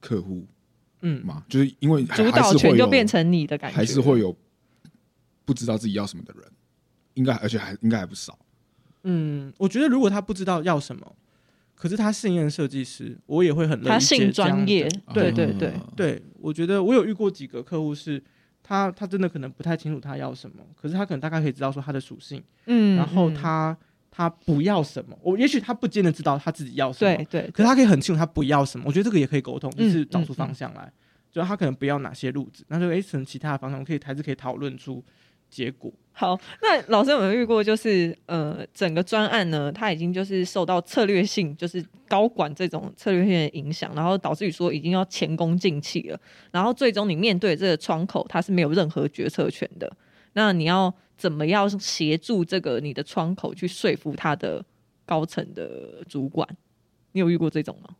[0.00, 0.46] 客户
[1.02, 1.44] 嗯，吗？
[1.50, 4.34] 就是因为主导权就变成你的感觉，还是会有
[5.44, 6.50] 不知道自己要什么的人，
[7.12, 8.38] 应该而且还应该还不少。
[9.02, 11.14] 嗯，我觉得如果他不知道要什么，
[11.80, 18.22] 可是他信任设计师，我也会很乐意他信接这样的专业，对对对，啊对，我觉得我有遇过几个客户是。
[18.62, 23.76] 他他真的可能不太清楚他要什么，可是他可能大概可以知道说他的属性，嗯，然后嗯他
[24.12, 30.92] 他不要什么，我也许他不见得知道他自己要什么，对对，可是他可以很清楚他不要什么，我觉得这个也可以沟通，就嗯是找出方向来。
[31.32, 35.02] 就他可能不要哪些路子，那就诶，可能其他的方向，我可以还是可以讨论出
[35.48, 35.92] 结果。
[36.20, 49.90] 好，那老师有没有遇过，就是呃，整个专案呢，它已经就是受到策略性，就是高管这种策略性的影响，然后导致于说已经要前功尽弃了，然后最终你面对这个窗口，它是没有任何决策权的。
[50.34, 54.62] 那你要怎么样协助这个你的窗口去说服他的
[55.06, 56.46] 高层的主管？
[57.12, 57.96] 你有遇过这种吗？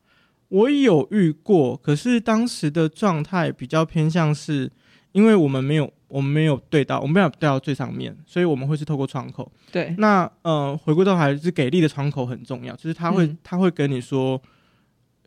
[0.49, 4.71] 我有遇过，可是当时的状态比较偏向是，
[5.13, 9.51] 因为我们没有我们没有对到，我们没有对到最上面，所以我们会是透过窗口。
[9.73, 14.41] 对，那呃，回归到还是给力的窗口很重要，就是他会、嗯他会跟你说，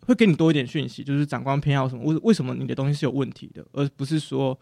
[0.02, 4.58] 会给你多一点讯息，就是长官偏好什么，为为什么你的东西是有问题的，而不是说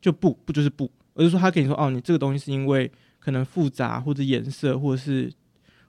[0.00, 5.32] 就不不就是不，而是说他跟你说哦，你这个东西是因为可能复杂或者颜色，或者是。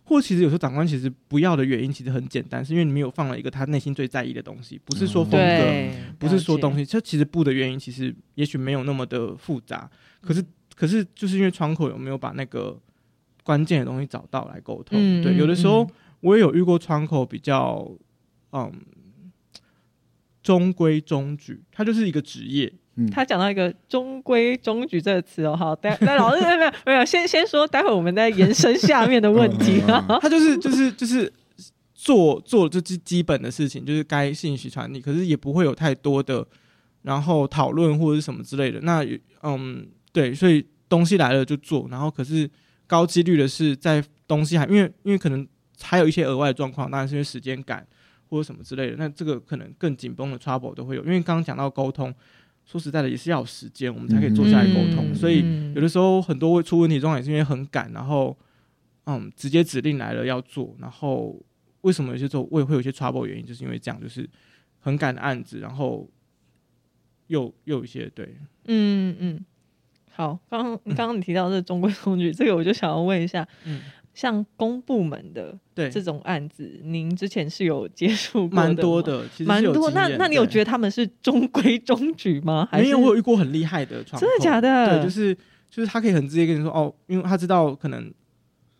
[0.07, 9.89] 或其实有时候长官其实不要的原因其实很简单，是因为你没有放了一个他内心最在意的东西，不是说风格，对，不是说东西，这其实不的原因其实也许没有那么的复杂，
[10.21, 10.41] 可是
[10.73, 12.79] 可是就是因为窗口有没有把那个
[13.43, 15.91] 关键的东西找到来沟通，对，有的时候嗯。
[16.21, 17.87] 我也有遇过窗口比较
[18.51, 18.73] 嗯
[20.41, 31.31] 中规中矩，它就是一个职业，嗯，他讲到一个“中规中矩”这个词哦，好，待待老师没有没有，先先说，待会我们再延伸下面的 问题嗯嗯嗯它就是就是就是
[31.93, 36.45] 做做这基基本的事情，就是该信息传递，可是也不会有太多的
[37.03, 38.79] 然后讨论或者是什么之类的。
[38.81, 39.05] 那
[39.43, 42.49] 嗯，对，所以东西来了就做，然后可是
[42.88, 45.47] 高几率的是在东西还因为因为可能
[45.81, 47.86] 还有一些额外的状况，当然是因为时间赶
[48.29, 48.95] 或者什么之类的。
[48.97, 52.13] 那这个可能更紧绷的 trouble 都会有，因为刚刚讲到沟通，
[52.67, 55.41] 说实在的也是要有时间，我们才可以坐下来沟通，嗯所以。
[55.43, 55.67] 嗯。
[55.77, 58.36] 有的时候很多会出问题状况也是因为很赶，然后
[59.06, 61.39] 嗯直接指令来了要做，然后
[61.82, 64.27] 为什么有些时候会会有一些 trouble 原因，就是因为这样，就是
[64.80, 66.10] 很赶的案子，然后
[67.27, 69.45] 又又有一些对，嗯嗯，
[70.12, 73.82] 好，刚刚刚刚你提到这中规中矩，这个我就想要问一下，嗯，
[74.17, 78.82] 像公部门的对，这种案子，您之前是有接触过蛮的吗。
[78.82, 82.67] 多的，其实蛮多，那那你有觉得他们是中规中矩吗？
[82.71, 82.97] 还是没有？
[82.97, 84.95] 我有遇过很厉害的真的假的？
[84.95, 85.36] 对，就是
[85.69, 88.12] 就是他可以很直接跟你说哦，因为他知道可能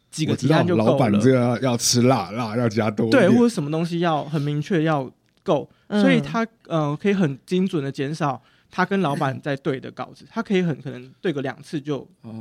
[0.10, 5.08] 几个我知道提案就够了，老板这个要要吃辣，辣要加多一对，或者什么东西要很明确要
[5.44, 12.00] 够，嗯所以他呃可以很精准的减少他跟老板在对的稿子，他可以很可能对个两次就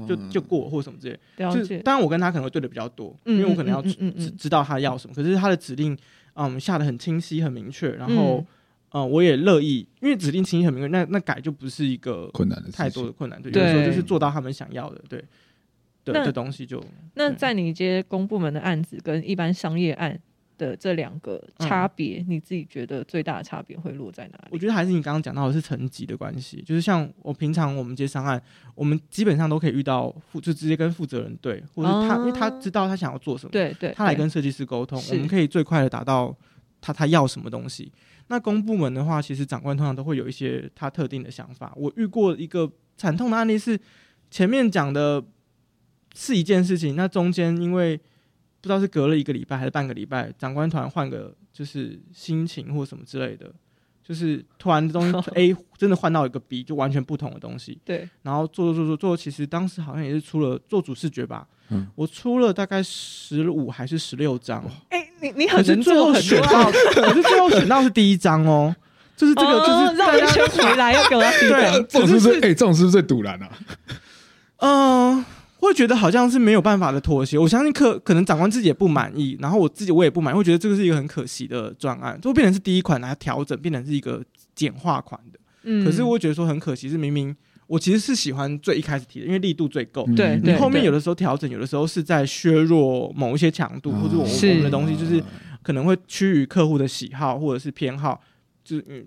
[0.08, 0.28] 就哦。
[0.30, 1.18] 就过或什么之类。
[1.36, 4.20] 了解，就是当然我跟他可能会对的比较多，嗯因为我可能要知嗯嗯嗯嗯。
[4.20, 5.96] 知知道他要什么，可是他的指令
[6.34, 8.46] 嗯下的很清晰很明确，然后嗯。
[8.92, 12.78] 呃我也乐意，因为指令清晰很明确，那那改就不是一个困难的事情。
[12.78, 15.18] 太多的困难，对，有的时候就是做到他们想要的，对
[16.04, 16.82] 的那的东西就
[17.14, 20.18] 那在你接公部门的案子跟一般商业案，
[20.58, 24.48] 的这两个差别，你自己觉得最大的差别会落在哪里？
[24.50, 28.40] 我觉得还是你刚刚讲到的是层级的关系，就是像我平常我们接商案，
[28.74, 36.34] 我们基本上都可以遇到负，就直接跟负责人对，或者他、哦因为他知道他想要做什么，对对，他来跟设计师沟通，我们可以最快的达到
[36.80, 37.92] 他他要什么东西。
[38.28, 41.72] 那公部门的话，其实长官通常都会有一些他特定的想法。
[41.76, 43.78] 我遇过一个惨痛的案例是，
[44.30, 45.22] 前面讲的
[46.14, 48.00] 是一件事情，那中间因为
[48.66, 53.46] 不知道是隔了一个礼拜还是半个礼拜，长官突然换个就是心情或什么之类的，
[54.02, 57.78] 就是突然东西 A 真的换到一个 B，就完全不同的东西。
[57.84, 68.74] 对，然后做做做做做，其实当时好像也是出了做主视觉吧，嗯我出了大概十五还是十六张，哎、你你很能是最后做很选到，可是最后选到是第一张哦，
[69.16, 73.48] 就是这个哦就是大家绕一圈回来要给我要第一对张，这种是不是哎、这种是不是最堵然啊？
[74.58, 75.24] 嗯、
[75.66, 77.38] 会觉得好像是没有办法的妥协。
[77.38, 84.24] 我相信可可能长官自己也不满意，然后我自己我也不满意，会觉得这个是一个很可惜的专案，就会变成是第一款来调整，变成是一个
[84.54, 85.38] 简化款的。
[85.64, 87.34] 嗯可是我会觉得说很可惜，是明明
[87.66, 90.04] 我其实是喜欢最一开始提的，因为力度最够。
[90.06, 95.22] 嗯对对你后面有的时候调整，有的时候是在削弱某一些强度，或者我我们的东西就是
[95.62, 98.20] 可能会趋于客户的喜好或者是偏好，
[98.62, 99.04] 就是嗯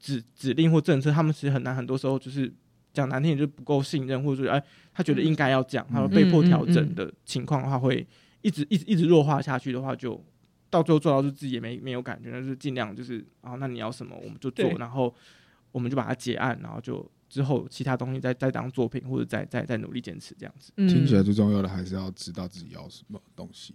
[0.00, 2.52] 指指令或政策，他们其实很难，很多时候就是
[2.92, 8.06] 讲难听点，就是不够信任，或者说哎他觉得应该要这样，他说被迫调整的情况的话，会
[8.42, 10.22] 一直一直一直弱化下去的话，就
[10.68, 15.14] 到最后做到就自己也没没有感觉，那就是尽量就是啊，那你要什么我们就做，然后
[15.72, 20.72] 我们就把它结案，然后就之后其他东西再再当作品或者再再再努力坚持这样子。
[20.76, 23.74] 嗯听起来最重要的还是要知道自己要什么东西。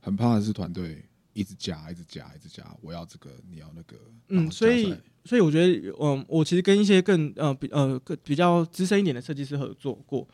[0.00, 3.96] 很怕的是团队一直加，一直加，一直加，我要这个，你要那个。
[4.28, 10.26] 嗯，所以所以我觉得，嗯，我其实跟一些更呃比呃更比较资深一点的设计师合作过，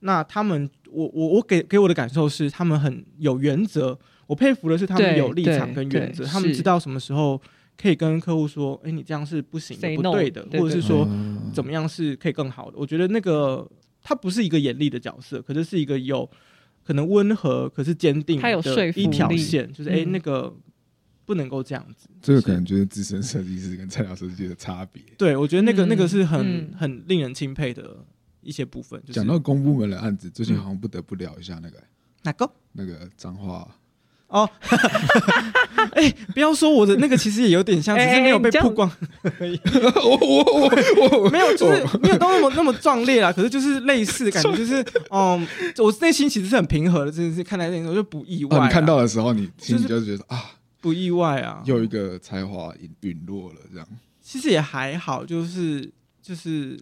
[0.00, 7.40] 那他们，我我我给给我的感受是，他们很有原则，我佩服的是他们有立场跟原则，他们知道什么时候
[7.76, 12.78] 可以跟客户说，哎、你这样是不行的、Say 不对的，或者是说嗯怎么样是可以更好的。
[12.78, 13.68] 我觉得那个
[14.02, 16.28] 他不是一个严厉的角色，可是是一个有
[16.90, 20.52] 可能温和，可是坚定他有说一条线，就是哎、那个
[21.24, 22.08] 不能够这样子。
[22.20, 25.00] 这个可能就是资深设计师跟菜鸟设计师的差别。
[25.16, 28.04] 对，我觉得那个、嗯那个是很、嗯很令人钦佩的
[28.40, 29.00] 一些部分。
[29.02, 31.80] 就是讲到公部门的案子，最近嗯好像不得不聊一下那个
[32.24, 32.50] 哪个？
[32.72, 33.72] 那个脏话，
[34.30, 34.48] 哦，
[35.92, 38.90] 哎、不要说我的那个，其实也有点像，只哎是没有被曝光，
[40.02, 43.32] 我我我我 没有，就是没有到那么那么壮烈啦。
[43.32, 45.46] 可是就是类似的感觉，就是嗯，
[45.78, 51.60] 我内心其实是很平和的，真的是看待那种就不意外、哦，你看到的时候，你心里就就觉得啊，不意外啊？
[51.64, 53.86] 又一个才华陨陨落了这样。
[54.22, 55.90] 其实也还好，就是
[56.22, 56.78] 就是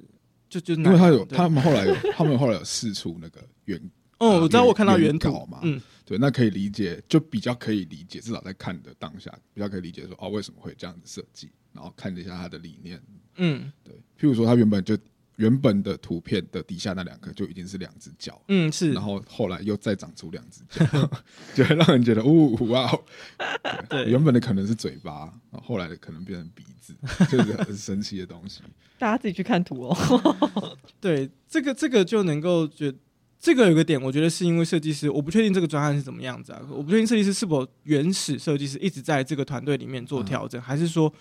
[0.51, 3.81] 就就因为他有他们后来有他们后来有试出那个原
[4.19, 13.01] 哦，我知道我看到原稿嘛嗯，对，那可以理解，就比较可以理解，至少在看的当下，比较可以理解说哦，为什么会这样子设计，然后看了一下他的理念。
[13.37, 14.99] 嗯对，譬如说他原本就
[15.37, 20.85] 原本的图片的底下那两颗就已经是两只脚，嗯是然，后后来又再长出两只脚，
[21.55, 22.33] 就会让人觉得哦
[22.67, 23.05] 哇哦，
[23.89, 26.93] 对原本的可能是嘴巴，然后后来的可能变成鼻子，
[27.31, 28.63] 就是很神奇的东西。
[28.99, 30.77] 大家自己去看图哦。
[31.01, 32.93] 对，这个这个就能够觉
[33.41, 41.13] 这个有个点，我觉得是因为设计师，我不确定这个专案是怎么样子啊，我不确定设计师是否原始设计师一直在这个团队里面做调整，还是说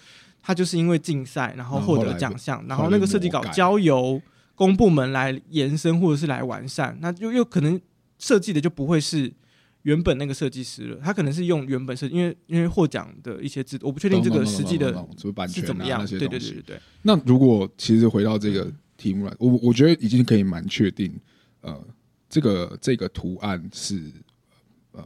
[0.42, 4.22] 他就是因为竞赛然后获得奖项，然后那个设计稿交由
[4.56, 7.80] 公部门来延伸或者是来完善，那就又可能
[8.18, 9.32] 设计的就不会是。
[9.84, 16.06] 原本那个设计师了，他可能是用原本设，因为因为获奖的一些制度，我不确定这个实际的懂懂懂懂懂就是版是怎么样。
[16.06, 21.18] 对对对对，那如果其实回到这个题目来，我我觉得已经可以蛮确定，
[21.62, 21.82] 呃，
[22.30, 24.12] 这个这个图案是
[24.92, 25.06] 呃，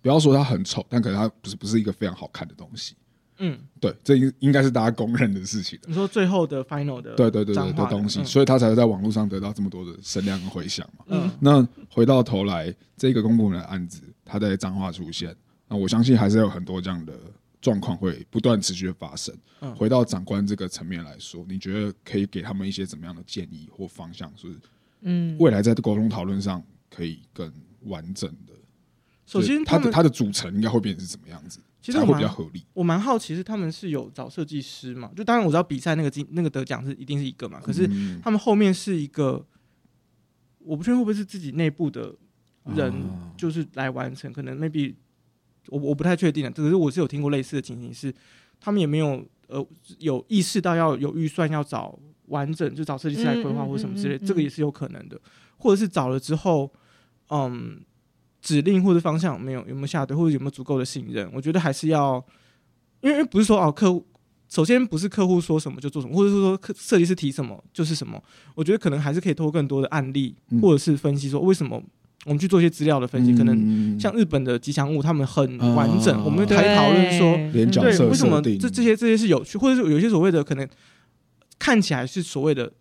[0.00, 2.94] 不要说它很丑，但可能它不是不是一个非常好看的东西。
[3.38, 5.86] 嗯，对，这应应该是大家公认的事情了。
[5.88, 11.04] 你说最后的 final 的对对对对的东西，嗯所以他才会在网络上得到这么多的声量跟回响嘛。
[11.08, 15.34] 嗯那回到头来，这个公部门的案子，它在彰化出现，
[15.66, 17.14] 那我相信还是有很多这样的
[17.60, 19.34] 状况会不断持续的发生。
[19.60, 24.54] 嗯回到长官这个层面来说，你觉得可以给他们一些怎么样的建议或方向，是
[25.02, 28.54] 嗯，未来在沟通讨论上可以更完整的？
[29.26, 32.64] 首先就是它的们它的组成应该会变成是怎么样子，其实会比较合理。
[32.74, 35.10] 我蛮好奇，是他们是有找设计师嘛？
[35.16, 39.46] 就当然我知道比赛那个金那个得奖是一定是一个嘛，可是嗯他们后面是一个，
[40.58, 42.14] 我不确定会不会是自己内部的
[42.74, 44.94] 人啊就是来完成，可能 maybe
[45.68, 48.14] 我我不太确定啊，可是我是有听过类似的情形是，
[48.60, 49.66] 他们也没有呃
[49.98, 51.98] 有意识到要有预算要找
[52.32, 55.20] 完整就找设计师来规划或什么之类，嗯嗯这个也是有可能的，
[55.56, 56.72] 或者是找了之后，
[57.28, 57.80] 嗯。
[58.44, 62.20] 指令或者方向没有有没有下对，或者有没有足够的信任，我觉得还是要，
[63.00, 64.04] 因为不是说哦客户。
[64.48, 68.20] 首先不是客户说什么就做什么，或者是说客设计师提什么就是什么。
[68.56, 71.80] 我觉得可能还是可以通过更多的案例，嗯或者是分析说为什么
[72.24, 77.64] 我们去做一些资料的分析，可能能像日本的吉祥物，他们很完整，啊我们才讨论说对
[78.08, 80.68] 为什么这这些这些是有趣，或者是有些所谓的可能
[81.62, 82.72] 看起来是所谓的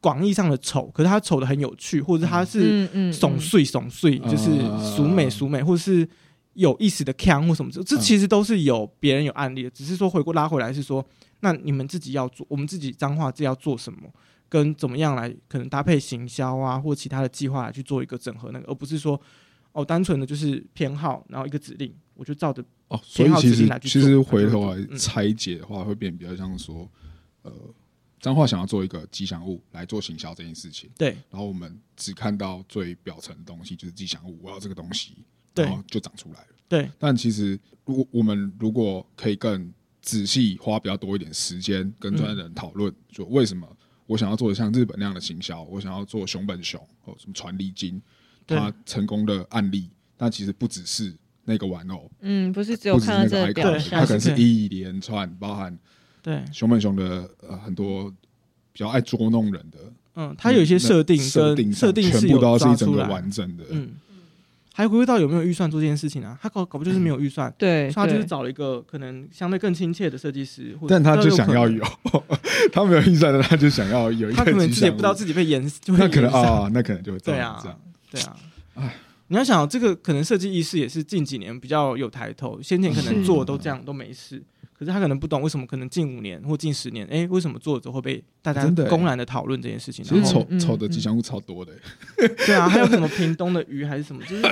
[0.00, 4.50] 广义上的丑，可是它丑的很有趣，或者它是嗯嗯耸碎耸碎，嗯就是
[4.80, 6.08] 俗美俗美，或者是
[6.54, 11.04] 有意思的腔或什么这其实都是有别人有案例的，只是说回过拉回来是说，
[11.40, 14.08] 那你们自己要做，我们自己脏话自己要做什么？
[14.48, 19.20] 跟怎么样来可能搭配行销啊，或其他的计划来去做一个整合，那个而不是说
[19.72, 24.00] 哦单纯的就是偏好，然后一个指令，我就照着哦，所以偏好其实指令来去做。
[24.00, 26.88] 其实回头来嗯拆解的话，会变比较像说，
[27.42, 27.52] 呃，
[28.20, 31.10] 彰化想要做一个吉祥物来做行销这件事情，对。
[31.30, 35.16] 然后我们只看到最表层的东西，就是吉祥物，我要这个东西，
[35.54, 36.48] 对然后就长出来了。
[36.68, 36.90] 对。
[36.98, 43.68] 但其实，如果我们如果可以更仔细花比较多一点时间跟专业人讨论，就为什么
[44.06, 48.00] 我想要做的像日本那样的行销，我想要做熊本熊或什么传力金，
[48.46, 48.56] 对。
[48.56, 51.14] 它成功的案例，但其实不只是
[51.44, 55.78] 那个玩偶，嗯，不是只有看到这个表象它可能是一连串包含
[56.26, 58.10] 对，熊本熊的呃很多
[58.72, 59.78] 比较爱捉弄人的
[60.16, 63.90] 嗯，它有一些设定设定跟设定全部都要是一整个完整的，嗯，
[64.74, 66.36] 还回归到有没有预算做这件事情啊？
[66.42, 71.84] 他搞搞不就是没有预算，对，所以他就是找了一个可能相对更亲切的设计师，但他就想要有有，
[72.72, 77.72] 他没有预算的，他就想要有一可能，他可能自己也不知道自己被延，就会那可能啊，那可能就会造对啊成
[78.10, 78.36] 这样。，
[78.74, 78.92] 对啊。
[79.28, 84.40] 你要想这个可能设计意识也是近几年比较有抬头，先前可能做都这样都没事，
[84.72, 90.04] 可是他可能不懂为什么可能近五年或近十年，哎，为什么作者会被大家公然的讨论这件事情？
[90.04, 91.72] 其实丑嗯丑的吉祥物超多的，
[92.46, 94.42] 对啊，还有什么屏东的鱼还是什么，就是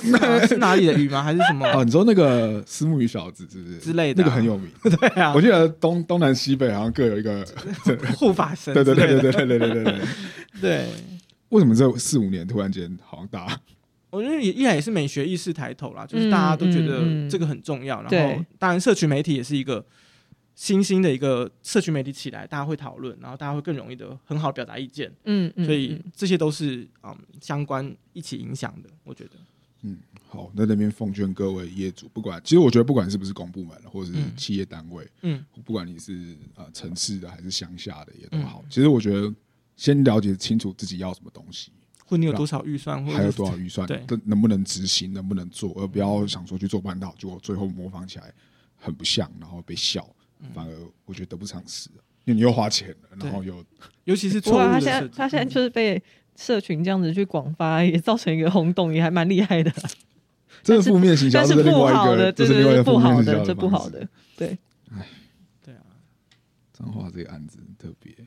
[0.00, 1.22] 是哪是哪里的鱼吗？
[1.22, 1.66] 还是什么？
[1.76, 4.70] 哦，你说那个丝木鱼小子是不是之类的啊那个很有名。
[4.82, 7.46] 对啊我，记得东东南西北好像各有一个，
[8.16, 10.00] 护法神对对对对对对对对对对。
[10.62, 10.86] 对。
[11.50, 13.60] 为什么这四五年突然间好像大家
[14.14, 19.84] 我觉得也依然也是美学意识抬头啦，就是大家都觉得这个很重要，然后对当然社群媒体也是一个
[20.54, 29.30] 新兴的一个社群媒体起来，大家会讨论，然后大家会更容易的很好的表达意见，嗯嗯，所以嗯这些都是嗯相关一起影响的，我觉得。
[29.86, 29.98] 嗯
[30.28, 30.50] 好？
[30.54, 39.30] 那那边奉劝各位业主，不管其实我觉得不管是不是公部门或者是嗯企业单位，嗯不管你是呃城市的还是乡下的也都好，嗯其实我觉得
[39.76, 41.70] 先了解清楚自己要什么东西，
[42.04, 48.32] 或你有多少预算，或者还有多少预算，对这能不能执行，能不能做，而不要想说去做半套，结果最后模仿起来
[48.76, 50.06] 很不像，然后被笑，
[50.54, 50.72] 反而
[51.04, 51.88] 我觉得得不偿失。
[52.26, 53.62] 因为你又花钱了，然后又
[54.04, 54.80] 尤其是错他。
[54.80, 56.02] 现在他现在就是被
[56.36, 59.70] 社群这样子去广发，也造成一个轰动，也还蛮厉害的。
[60.62, 63.68] 这是负面形象，但是不好的，外一个，这是另外一个不好的，这不。
[63.68, 64.08] 好的。
[64.36, 64.56] 对，
[64.90, 65.06] 哎
[65.62, 65.84] 对啊，
[66.72, 68.26] 彰化这个案子很特别，嗯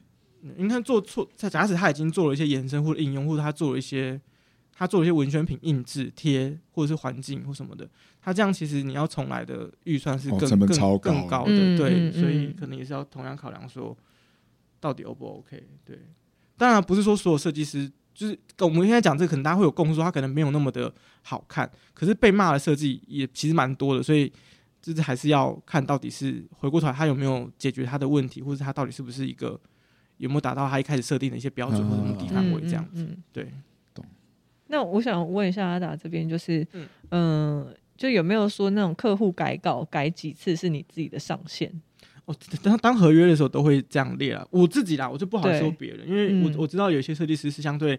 [0.56, 4.20] 你看做错，假假使他已经做了一些延伸或者应用，或者他做了一些
[4.74, 7.89] 他做了一些文宣品印制贴，或者是环境或什么的，
[8.22, 13.98] 他这样其实你要重来的预算是更、哦成本更超高更高的，嗯对，嗯所以嗯可能也是要同样考量说
[14.80, 15.68] 到底 O 不 OK？
[15.84, 16.00] 对，
[16.58, 17.91] 当然不是说所有设计师。
[18.18, 20.91] 就是跟我们现在讲这个，可能大家会有共识，说他可能没有那么的
[21.22, 24.34] 好看，可是被骂的设计也其实蛮多的，所以
[24.82, 29.62] 就是还是要看到底是回过头来他有没有解决他的问题，或者他到底是不是一个
[30.18, 33.03] 有没有达到他一开始设定的一些标准或者目的范围这样子。
[33.03, 33.09] 嗯。
[33.11, 33.51] 嗯对，
[34.68, 41.72] 那我想问一下阿达这边，就是嗯嗯、就有没有说那种客户改稿改几次是你自己的上限？
[42.26, 44.45] 我当当合约的时候都会这样列啊。
[44.49, 47.97] 我自己啦，我就不好对说别人，因为我、嗯我知道有些设计师是相对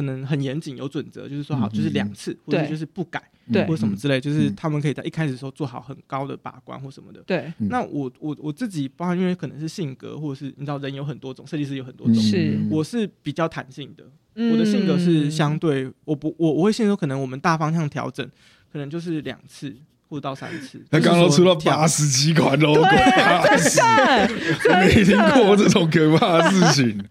[0.00, 3.22] 可能很严谨有准则，就是说好嗯就是两次，或者对就是不改，
[3.52, 3.62] 对。
[3.66, 4.54] 或者什么之类，就是嗯。
[4.56, 7.20] 他们可以在一开始的时候做好很高的把关或什么的。
[7.26, 7.68] 对，嗯。
[7.68, 12.58] 那我我我自己，包含因为可能是性格，或者是你知道人有很多种，设计师有很多种，是。
[12.70, 14.04] 我是比较弹性的，
[14.36, 14.50] 嗯。
[14.52, 18.26] 我的性格是相对，我不我我会现在说，可能我们大方向调整，
[18.72, 19.76] 可能就是两次
[20.08, 20.82] 或者到三次。
[20.90, 27.04] 他刚刚都出了跳八十几款 logo， 真的没 听过这种可怕的事情。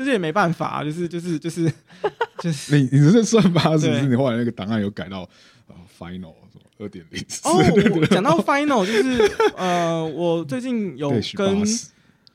[0.00, 1.70] 这是也没办法，啊就是就是就是
[2.40, 5.28] 就是你你这算法是不是你后来那个档案有改到
[5.68, 7.22] 呃 final 什么二点零？
[7.44, 11.62] 哦，讲到 final 就是呃，我最近有跟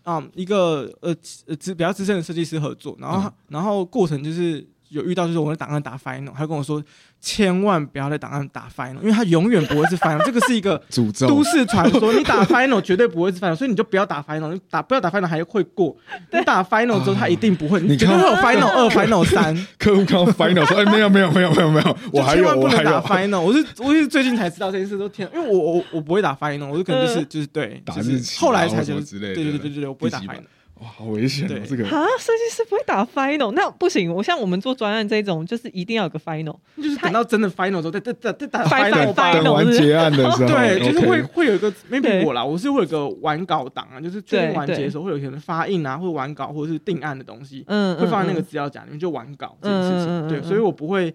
[0.03, 1.15] 啊、一个呃
[1.47, 6.81] 呃资比较资深的设计师合作，然后、然后过程就是有遇到就是我的档案打 final，他跟我说
[7.19, 11.27] 千万不要在档案打 final，因为他永远不会是 final，这个是一个 诅咒。
[11.27, 15.95] 都市传说，你打 final 绝对不会是 final，所以你就不要打 final，你打不要打 final 还会过，
[16.31, 17.97] 你打 final 之后他一定不会，你看。
[17.97, 22.89] 绝对会有 final 二、final 三， 客户看到 final 说：“哎，没有没有没有没有没有，我还有我还有。
[23.01, 23.39] final。
[23.41, 30.43] 我是我是最近才知道这件事，都天，因为我我我不会打 final，我就可能就是 就是对，就是打日期啊后来才或什么就是之类的对对对对对，我不会打 final。
[30.81, 31.61] 哇，好危险哦对！
[31.61, 34.13] 这个啊，设计师不会打 final，那不行。
[34.13, 36.55] 我像我们做专案这种，就是一定要有个 final。
[36.75, 50.27] 就是等到真的 final 的时候再再再再打 Final 完结案的时候，对，就是会会有一个 maybe 我啦，我是会有个完稿档啊，就是确定完结的时候会有可能发印啊，或者完稿或者是定案的东西，嗯，会放在那个嗯资料夹里面，就完稿这件事情。
[50.27, 51.13] 对，所以我不会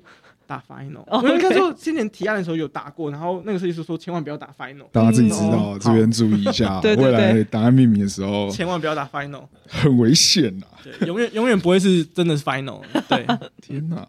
[0.51, 1.03] 打 final。
[1.07, 7.45] 哦我应该 OK 说今年提案的时候有打过，然后那个设计师说千万不要打 final，大家自己知道嗯，这边注意一下， 对对未来对。
[7.45, 10.67] 档案命名的时候千万不要打 final，很危险呐！
[10.83, 12.81] 对，永远永远不会是真的是 final。
[13.09, 13.25] 对，
[13.63, 14.07] 天哪，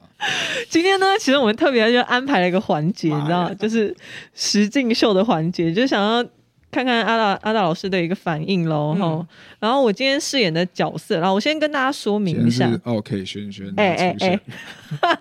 [0.67, 3.95] 今天呢，其实我们特别就安排了一个环节，你知道吗，就是
[4.33, 6.25] 实境秀的环节，就想要
[6.72, 8.95] 看看阿大阿大老师的一个反应喽。
[8.97, 9.01] 嗯。
[9.01, 9.28] 哈、
[9.59, 12.65] 然后我今天饰演的角色，然后我先跟大家说明一下。
[12.65, 14.39] 今天是，OK 轩轩哎哎出现，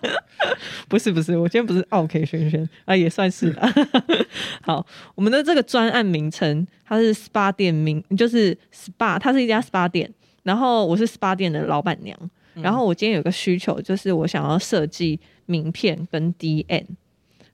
[0.88, 3.74] 不是不是，我今天不是 OK 轩轩啊，也算是啦。
[4.62, 10.10] 好，我们的这个专案名称它是 SPA 店名，就是 SPA，它是一家 SPA 店，
[10.44, 12.16] 然后我是 SPA 店的老板娘，
[12.54, 16.84] 然后我今天有个需求，就是我想要设计名片跟 DN。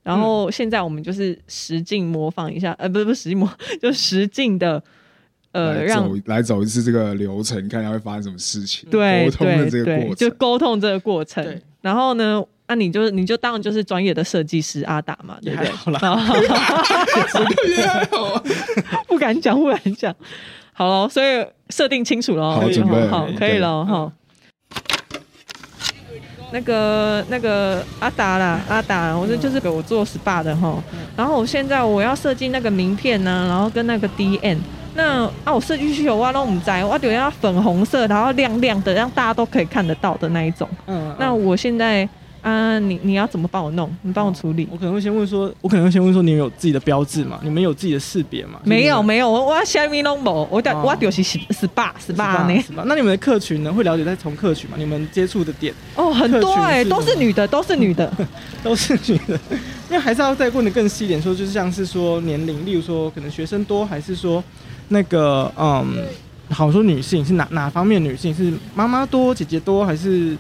[0.06, 3.50] 然后现在我们就是实境模仿一下，呃，不是不是实境模，
[3.82, 4.80] 就实境的，
[5.50, 10.14] 呃，来让走来走一次这个流程，看一下会发生什么事情，对沟通的对对，这个过程。
[10.14, 11.60] 就沟通这个过程对。
[11.80, 15.66] 然后呢，啊，你就你就当然就是专业的设计师阿达嘛，对不对？
[15.66, 16.16] 也还好啦啦，
[19.08, 20.14] 不敢讲，不敢讲。
[20.72, 24.12] 好了，所以设定清楚了，好准备好，可以了哈。
[26.56, 30.82] 那个那个阿达啦，阿达，我这就是给我做 SPA 的哈。
[31.14, 34.56] 然后我现在我要设计那个名片呢、然后跟那个 DN。
[34.94, 40.66] 那啊，我设计需求我都唔在，我就要粉红色，然后亮亮的，让大家都可以看得到的那一种。
[40.86, 42.08] 嗯，那我现在
[42.46, 43.92] 啊，你你要怎么帮我弄？
[44.02, 44.68] 你帮我处理。
[44.70, 47.40] 我可能会先问说，我可能会先问说，你们有自己的标志吗？
[47.42, 48.60] 你们有自己的识别吗？
[48.62, 52.62] 没有没没有，我我下面弄无，我我就是 SPA SPA 呢。
[52.62, 52.84] 是吧？
[52.86, 53.72] 那你们的客群呢？
[53.72, 54.76] 会了解在从客群吗？
[54.78, 58.12] 你们接触的点哦，很多哎、都是女的，都是女的。
[58.62, 59.40] 都是女的，
[59.90, 64.42] 因为还是要再问的更细一点，说就是像是说年龄，例如说可能学生多，还是说
[64.90, 66.04] 那个嗯，
[66.50, 70.36] 好说女性是哪哪方面女性是妈妈多、姐姐多，还是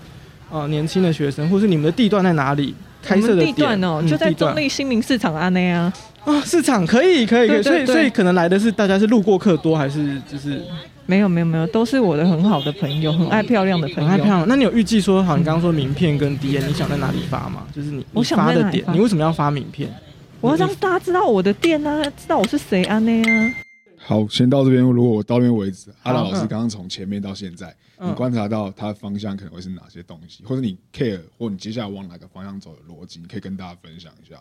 [0.50, 2.74] 呃年轻的学生，或是你们的地段在哪里？
[3.02, 5.92] 开设的地段哦，点就在中立新民市场安内啊。
[6.24, 10.60] 啊，市场可以可以可以，所以所以可能来的是大家是路过客多，还是就是
[11.04, 14.10] 没有没有没有，都是我的很好的朋友，很爱漂亮的朋友。
[14.10, 14.48] 很爱漂亮？
[14.48, 17.62] 那你有预计说，好，你刚刚说名片跟 D N，你想在哪里发吗？
[17.72, 19.88] 就是你你我想发的点，在哪里你为什么要发名片？
[20.40, 23.54] 我要让大家知道我的店啊，知道我是谁安内啊。
[23.98, 24.82] 好，先到这边。
[24.82, 34.40] 如果我到这边为止，阿拉老师刚刚从前面到现在，嗯你观察到他的方向可能会是哪些东西，或者你 care 或你接下来往哪个方向走的逻辑，你可以跟大家分享一下。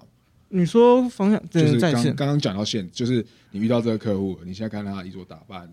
[0.50, 5.68] 你说方向，就是刚刚刚讲到现，就是你遇到这个客户，你现在看他衣着打扮、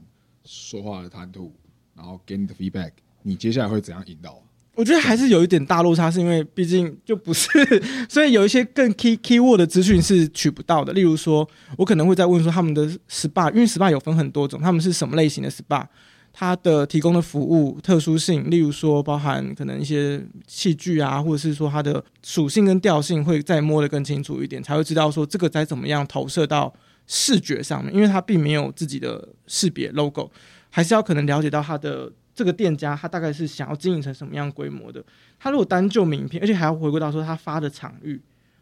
[0.44, 1.52] 说话的谈吐，
[1.94, 4.42] 然后给你的 feedback，你接下来会怎样引导？
[4.74, 7.50] 我觉得还是有一点大落差，是因为毕竟就不是，
[8.08, 10.94] 所以有一些更 key key word 的资讯是取不到的。
[10.94, 15.86] 例如说，我可能会在问说他们的 SPA，因为 SPA 有分很多种，他们是什么类型的 SPA，
[16.32, 26.72] 它的提供的服务特殊性，例如说包含可能一些器具啊，或者是说它的属性跟调性会再摸得更清楚一点，才会知道说这个该怎么样投射到
[27.06, 30.30] 视觉上面，因为它并没有自己的识别 logo，
[30.70, 35.04] 还是要可能了解到它的这个店家他大概是想要经营成什么样规模的。
[35.38, 38.18] 他如果单就名片，而且还要回归到说他发的场域，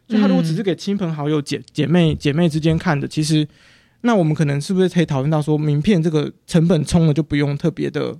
[0.07, 3.47] 就他如果只是给亲朋好友、姐姐妹姐妹之间看的，其实
[4.01, 8.15] 那我们可能是不是可以讨论到说，名片这个成本冲了就不用特别的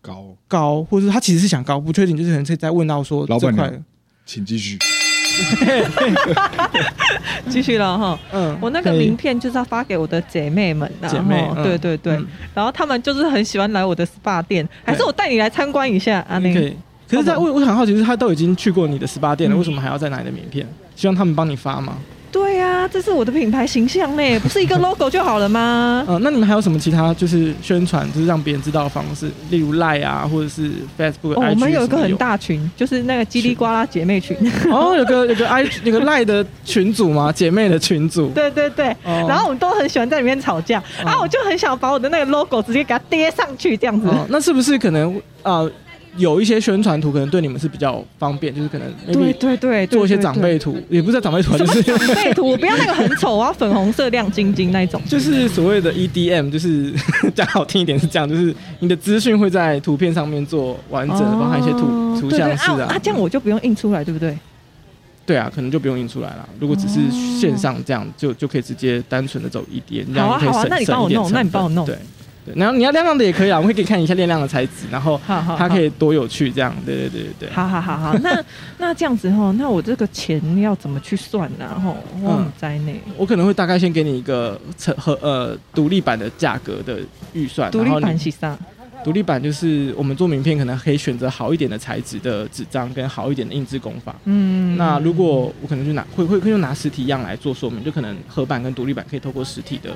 [0.00, 3.84] 高，高，或者是他其实是想高，不确定，就是可能可以再问到说这老板娘，
[4.24, 4.78] 请继续。
[7.48, 16.38] 继续了哈，嗯我那个名片就是要发给我的姐妹们的，姐妹对对对，嗯然后他们就是很喜欢来我的 SPA 店，还是我带你来参观一下啊？
[16.38, 16.76] 那可以。
[17.08, 20.66] 可是在，我我很好奇，就是他都已经去过你的 SPA 店了，嗯为什么还要再拿你的名片？
[20.96, 21.96] 希望他们帮你发吗？
[22.82, 26.04] 对呀、这是我的品牌形象呢， 不是一个 logo 就好了吗？
[26.08, 30.68] 嗯、 那你们还有什么其他就是宣传，就是让别人知道的方式，例如 Line 啊，或者是
[30.98, 34.36] Facebook、哦，我们有一个很大群，就是那个叽里呱啦姐妹群。
[34.68, 37.30] 哦，有个有个 I 有个 Line 的群组吗？
[37.30, 38.30] 姐妹的群组。
[38.30, 44.08] 对对对，哦然后我们都很喜欢在里面吵架，啊，我就很想把我的那个 logo 直接给它贴上去，这样子。
[44.08, 45.70] 哦，那是不是可能呃
[46.16, 50.58] 有一些宣传图可能对你们是比较方便，就是可能对对对，做一些长辈。
[50.58, 52.50] 图，也不是长辈图就是长辈图？
[52.50, 55.00] 我不要那个很丑，我要粉红色亮晶晶那一种。
[55.08, 56.92] 就是所谓的 EDM，就是
[57.34, 64.38] 讲好听一点是这样，就是你的资讯会在图片上面做完整的，包含一些图哦图像式的啊，这样我就不用印出来，对不对？
[65.24, 66.48] 对啊，可能就不用印出来了。
[66.60, 71.96] 如果只是线上这样，就就可以直接单纯的走 EDM，这样好啊好啊那你帮我弄那你帮我弄对
[72.44, 77.50] 对，然后你要亮亮的也可以啊，我会给你看一下亮亮的材质，然后它可以多有趣，这样，对对对对对。
[77.50, 78.44] 好好好好，那
[78.78, 81.80] 那这样子吼，那我这个钱要怎么去算呢？
[81.80, 86.98] 吼，我很在内，我可能会大概先给你一个成和呃独立版的价格的
[87.32, 88.58] 预算，独立然后你版洗上，
[89.04, 94.14] 独立版就是我们做名片可能可以选择好一点的材质的纸张跟好一点的印制工法。
[94.24, 99.90] 嗯，那如果我可能就拿会会会用拿实体样来做说明，就可能合版跟独立版可以透过实体的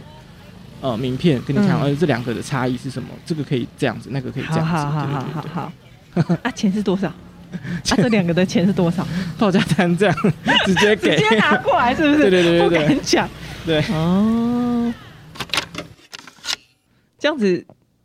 [0.80, 3.08] 呃名片跟你看，嗯呃这两个的差异是什么？
[3.24, 7.08] 这个可以这样子，那个可以这样子，好好好对对对好好， 啊，钱是多少？
[7.52, 7.54] 啊，
[7.84, 9.06] 这两个的钱是多少？
[9.38, 10.16] 报价单这样
[10.64, 12.28] 直接给直，接拿过来，是不是？
[12.28, 13.28] 对对对对对不敢讲。
[13.64, 14.92] 对哦，
[17.18, 17.64] 这样子，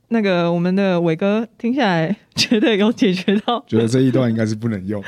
[0.10, 3.64] 那个我们的伟哥听下来，觉得有解决到。
[3.68, 5.04] 觉得这一段应该是不能用，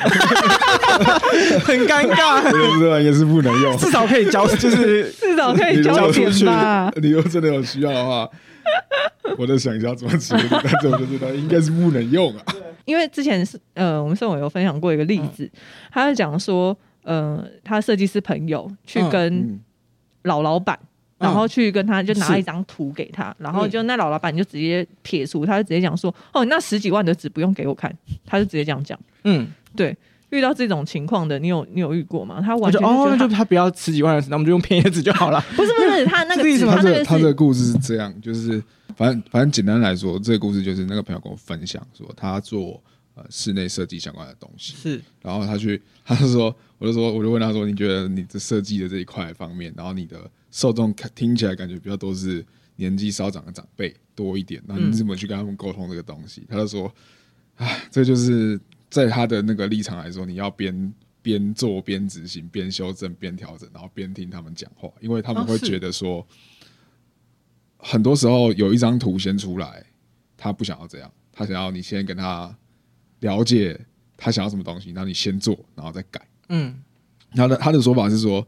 [1.63, 3.77] 很尴尬，也是不能用。
[3.77, 8.29] 至少可以交，就是至少可以交钱果出去吧？，你如果真的有需要的话，
[9.37, 12.43] 我在想一下怎么处理， 但是我就知道应该是不能用啊。
[12.85, 15.49] 因为之前是呃，我们盛伟有分享过一个例子，
[15.91, 19.59] 他是讲说，呃，他设计师朋友去嗯跟嗯，
[20.23, 20.77] 老老板。
[20.81, 20.87] 嗯
[21.19, 27.89] 然后去跟他就拿一张图给他，然后就那老老板就直接撇除，他就直接讲说：“哦，那十几万的纸不用给我看。”
[28.27, 28.99] 他就直接这样讲。
[29.23, 29.95] 嗯，对，
[30.34, 32.41] 遇到这种情况的，你有你有遇过吗？
[32.41, 35.39] 他完全哦，那就他不要十几万的纸，那我们就用便宜的纸就好了。
[35.55, 38.61] 不是不是他那个意思吗他这他那个他这个故事是这样，就是
[38.97, 42.81] 反正反正简单来说，这个故事就是那个朋友跟我分享说，他做
[43.15, 52.43] 呃室内设计相关的东西，是，然后他去， 他就说，我就说，我就问他说，你觉得你的设计的这一块方面，然后你的受众听起来感觉比较都是
[52.77, 56.43] 年纪稍长的长辈多一点，那你怎么去跟他们沟通这个东西？
[56.49, 56.91] 他就说，
[57.57, 58.59] 唉，这就是
[58.93, 66.23] 在他的那个立场来说，你要边边做边执行，边修正边调整，然后边听他们讲话，因为他们会觉得说，
[67.77, 69.83] 很多时候有一张图先出来，
[70.37, 72.55] 他不想要这样，他想要你先跟他
[73.21, 73.79] 了解
[74.15, 76.21] 他想要什么东西，然后你先做，然后再改。
[76.49, 76.79] 嗯，
[77.33, 78.47] 他的他的说法是说，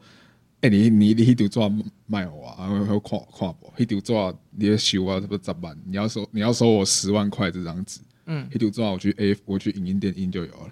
[0.62, 1.74] 哎、你你你迄条做
[2.06, 10.70] 卖我啊， 然后看看我，迄条做你要收啊，差不多十万，你要收你要收我十万块这张纸，嗯，迄条做我去 A 我去影音店印就有了。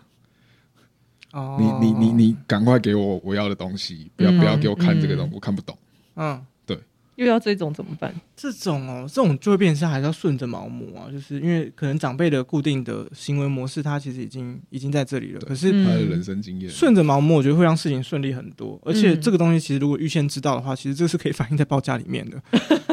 [1.34, 5.78] 哦你你你，你赶快给我我要的东西，不要嗯不要给我看这个嗯东西，我看不懂。
[6.16, 6.78] 嗯，对。
[7.16, 8.14] 又要这种怎么办？
[8.36, 18.80] 这种哦，这种就会变成还是要顺着毛母啊，就是因为可能长辈的固定的行为模式，他其实已经已经在这里了，对可是嗯他的人生经验，顺着毛母，我觉得会让事情顺利很多。
[18.84, 22.41] 而且嗯这个东西其实如果预先知道的话，其实这是可以反映在报价里面的。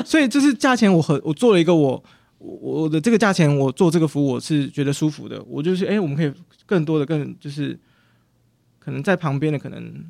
[0.05, 2.03] 所以这是价钱我和我做了一个我
[2.41, 5.41] 我我的这个价钱，我做这个服务我是觉得舒服的。
[5.47, 6.33] 我就是哎、我们可以
[6.67, 7.79] 更多的更就是
[8.79, 10.05] 可能在旁边的可能。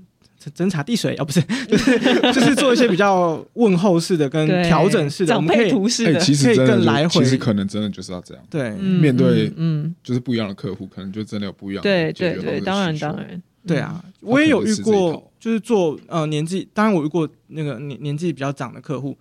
[0.57, 1.99] 斟茶递水啊，不是，就是
[2.33, 19.15] 就是做一些比较问候式的跟调整式的，我长们可以哎、辈图式的，其实可以真的就更来回其实可能真的就是要这样，对、嗯面对嗯，嗯就是不一样的客户，可能就真的有不一样的对对对，当然当然，对啊，嗯我也有遇过，就是做呃年纪，当然我遇过那个年年纪比较长的客户，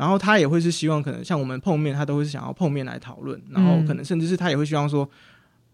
[0.00, 5.06] 然后他也会是希望可能像我们碰面，他都会是想要碰面来讨论，然后嗯可能甚至是他也会希望说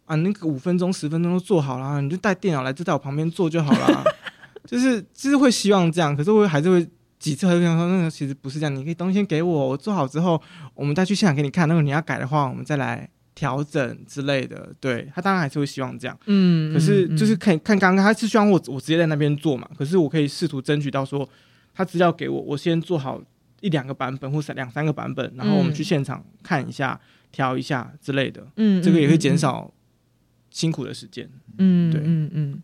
[0.04, 4.04] 啊，那个五分钟十分钟都做好了，你就带电脑来，就在我旁边做就好了，
[4.66, 6.86] 就是就是会希望这样，可是我还是会。
[7.18, 10.40] 几次还是跟他说，那个其实不是这样，你可以东西先给我，我做好之后，
[10.74, 11.66] 我们再去现场给你看。
[11.66, 14.70] 如果你要改的话，我们再来调整之类的。
[14.78, 16.16] 对他当然还是会希望这样。
[16.26, 21.26] 嗯，可是嗯就是看看刚刚他是希望我我直接在那边做嘛，可是我可以试图争取到说
[21.74, 23.18] 他资料给我，我先做好
[23.60, 27.00] 一两个版本或者两三个版本，然后我们去现场看一下、
[27.32, 29.72] 调一下之类的，嗯，这个也会嗯减，少
[30.50, 31.28] 辛苦的时间。
[31.58, 32.62] 嗯，对嗯嗯，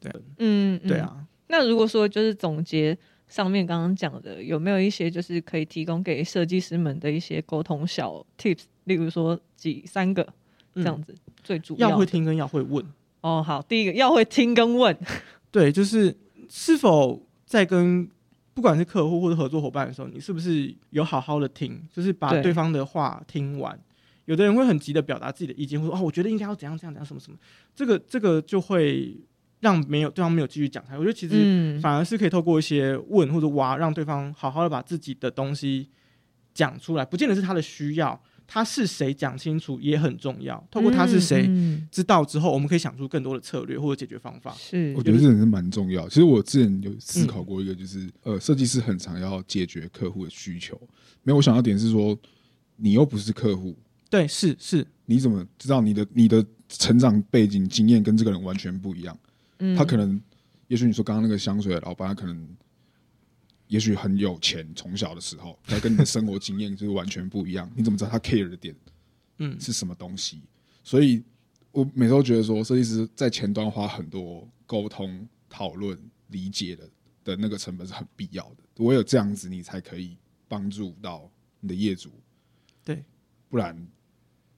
[0.00, 0.98] 对，嗯，嗯对。
[0.98, 2.96] 啊，那如果说就是总结
[3.28, 8.64] 上面刚刚讲的，有没有一些就是可以提供给设计师们的一些沟通小 tips？
[8.84, 10.26] 例如说几三个
[10.74, 12.84] 这样子，最主要要会听跟要会问，
[13.20, 13.42] 哦。
[13.42, 14.96] 好，第一个要会听跟问，
[15.50, 16.16] 对，就是
[16.48, 18.08] 是否在跟
[18.56, 23.78] 不管是客户或者合作伙伴的时候，你是不是有好好的听，就是把对对方的话听完。
[24.24, 27.36] 有的人会很急的表达自己的意见，或者说哦，我觉得应该要怎样怎样怎样什么什么，
[27.74, 29.14] 这个这个就会
[29.60, 30.98] 让没有对方没有继续讲下去。
[30.98, 35.90] 我觉得其实嗯，反而是可以透过一些问或者挖，让对方好好的把自己的东西
[36.54, 40.62] 讲出来，不见得是他的需要，他是谁讲清楚也很重要。
[40.70, 44.54] 透过他是谁嗯知道之后，我们可以想出更多的策略或者解决方法。
[44.58, 46.08] 是我觉得这点是蛮重要。
[46.08, 50.80] 其实我之前有思考过一个，就是、呃，设计师很常要解决客户的需求。
[51.22, 52.16] 没有，我想到点是说，
[52.76, 53.76] 你又不是客户，
[54.08, 59.18] 对，是是，你怎么知道你的你的成长背景经验跟这个人完全不一样？
[59.58, 60.20] 嗯他可能，
[60.68, 62.48] 也许你说刚刚那个香水的老板，他可能
[63.68, 67.70] 也许很有钱，从小的时候， 他跟你的生活经验就是完全不一样。
[67.74, 68.74] 你怎么知道他 care 的点
[69.38, 70.40] 嗯，是什么东西？
[70.82, 71.22] 所以
[71.72, 75.98] 我每次都觉得说，设计师在前端花很多沟通、讨论、
[76.28, 76.88] 理解的
[77.24, 78.84] 的那个成本是很必要的。
[78.84, 80.16] 唯有这样子，你才可以
[80.48, 82.10] 帮助到你的业主，
[82.84, 83.04] 对
[83.48, 83.86] 不然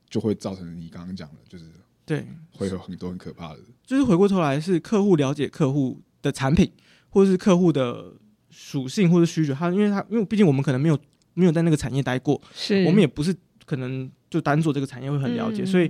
[0.08, 1.64] 就会造成你刚刚讲的，就是
[2.04, 3.60] 对，会有很多很可怕的。
[3.84, 6.70] 就是回过头来是客户了解客户的产品，
[7.10, 8.14] 或者是客户的
[8.60, 9.54] 属性或者需求。
[9.54, 10.98] 他因为他因为毕竟我们可能没有
[11.34, 13.32] 没有在那个产业待过，是我们也不是
[13.64, 15.88] 可能就单做这个产业会很了解，嗯所以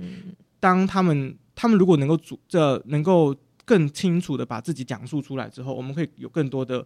[0.59, 6.85] 当他们他们如果能够主这能够更清楚的把自己讲述出来之后，我们可以有更多的。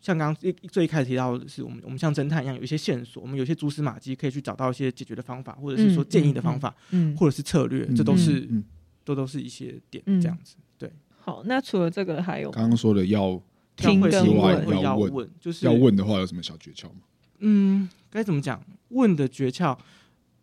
[0.00, 8.62] 像刚刚一最一开始提到的是，我们我们像侦探一样有一些线索，我们有些蛛丝马迹可以去找到一些解决的方法，或者是说建议的方法，嗯或者是策略，嗯这都是、嗯，
[9.04, 10.54] 都都是一些点嗯这样子。
[10.78, 11.42] 对，好。
[11.46, 13.42] 那除了这个还有刚刚说的要
[13.78, 17.00] 听跟会是问会要要问问，就是要问的话，有什么小诀窍吗？
[17.38, 18.60] 嗯，该怎么讲？
[18.88, 19.76] 问的诀窍，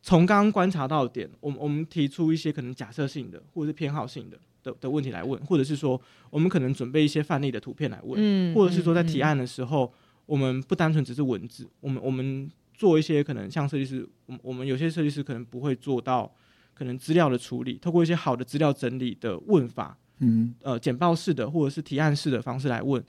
[0.01, 9.91] 从刚刚观察到的点，我们我们提出一些可能假设性的或者是偏好性的的的问题来问，或者是说我们可能准备一些范例的图片来问，嗯或者是说在提嗯案的时候，
[10.25, 16.31] 我们不单纯只是文字，我们我们做一些可能像设计师，我们我们有些设计师可能不会做到
[16.73, 23.03] 可能资料的处理，透过一些好的资料整理的问法，嗯呃简报式的或者是提案式的方式来问，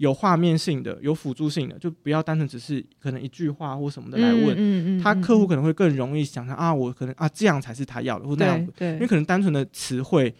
[0.00, 4.56] 有画面性的，有辅助性的，就不要单纯只是可能一句话或什么的来问。
[4.58, 10.34] 嗯他客户可能会更容易想象啊，我可能啊这样才是他要的，或那样，对对，因为可能单纯的词汇，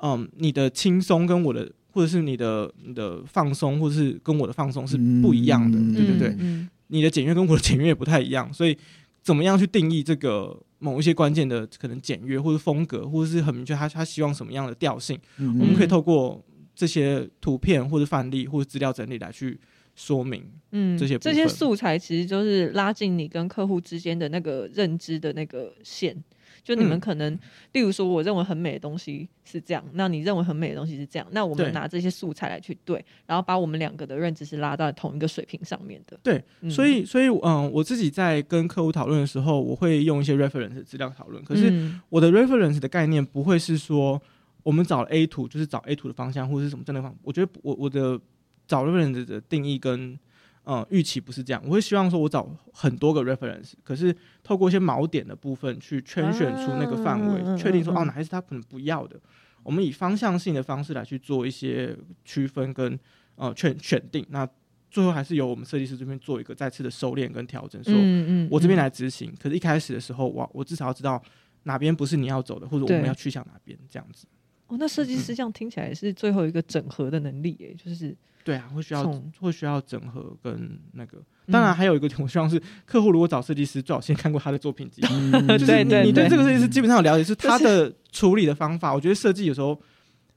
[0.00, 8.76] 嗯，你的轻松跟我的，或者是你的你的放松，或者是跟我的放松是不一样的，嗯对对对，嗯你的简约跟我的简约也不太一样，所以
[9.22, 16.44] 怎么样去定义这个某一些关键的可能简约或者风格，或者是很明确他他希望什么样的调性，嗯我们可以透过
[16.76, 19.58] 这些图片或者范例或者资料整理来去
[19.96, 20.44] 说明。
[20.70, 26.16] 嗯，这些这些素材其实就是拉近你跟客户之间的那个认知的那个线。
[26.62, 27.38] 就你们嗯可能，
[27.74, 36.18] 例如说，我认为很美的东西是这样，那你认为很美的东西是这样，那我们拿这些素材来去对，然后把我们两个的认知是拉到同一个水平上面的。
[36.24, 44.20] 对，嗯所以所以嗯，我自己在跟客户讨论的时候，我会用一些 reference 资料讨论，可是嗯我的 reference 的概念不会是说
[44.66, 48.20] 我们找 A 图就是找 A 图的方向或者是什么正的方，我觉得我我的
[48.66, 50.18] 找 reference 的定义跟
[50.64, 54.12] 呃预期不是这样，我会希望说我找很多个 reference，可是
[54.42, 59.16] 透过一些锚点的部分去圈选出那个范围，确定说嗯哦哪些是他可能不要的，
[59.62, 62.98] 我们以方向性的方式来去做一些区分跟
[63.36, 64.48] 呃选选定，那
[64.90, 67.92] 最后还是由我们设计师这边做一个再次的收敛跟调整，说。
[67.94, 69.32] 嗯我这边来执行。
[69.40, 71.22] 可是，一开始的时候，我我至少要知道
[71.62, 74.26] 哪边不是你要走的，或者我们要去向哪边，这样子。
[74.68, 81.22] 哦，那设计师这样听起来是最后一个整合的能力耶，就是对啊，会需要会需要整合跟那个。
[81.48, 85.00] 当然，还有一个，我希望是客户如果找设计师，最好先看过他的作品集。
[85.46, 88.92] 就是对对你你对对这个设计师基本上有了解，是他的处理的方法。
[88.92, 89.80] 我觉得设计有时候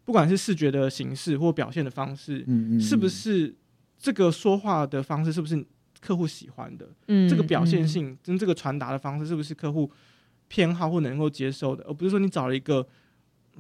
[0.06, 3.56] 不管是视觉的形式或表现的方式，嗯嗯是不是
[3.98, 5.66] 这个说话的方式是不是
[6.00, 6.88] 客户喜欢的？
[7.08, 9.90] 嗯这个表现性跟这个传达的方式是不是客户
[10.48, 12.88] 偏好或能够接受的，而不是说你找了一个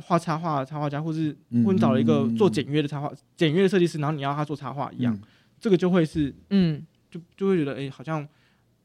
[0.01, 5.21] 画插画的插画家，或是嗯或你找了一个做简约的插画、简约的设计师，然后你要他做插画一样，嗯。
[5.61, 6.81] 这个就会是嗯，
[7.11, 8.25] 就就会觉得哎、好像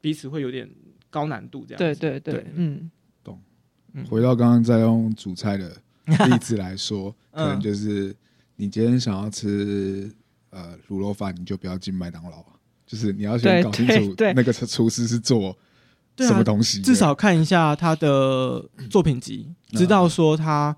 [0.01, 0.69] 彼此会有点
[1.09, 1.99] 高难度这样子。
[1.99, 2.91] 對對對对，嗯。
[3.23, 3.39] 懂。
[4.09, 5.69] 回到刚刚在用煮菜的
[6.05, 7.47] 例子来说， 可嗯。
[7.49, 8.13] 能就是
[8.57, 10.11] 你今天想要吃
[10.49, 14.33] 呃卤肉饭，你就不要进麦当劳啊，就是你要先搞清楚对对。
[14.33, 15.57] 那个厨师是做
[16.17, 19.77] 什么东西的，至少看一下他的作品集，嗯。
[19.77, 20.75] 知道说他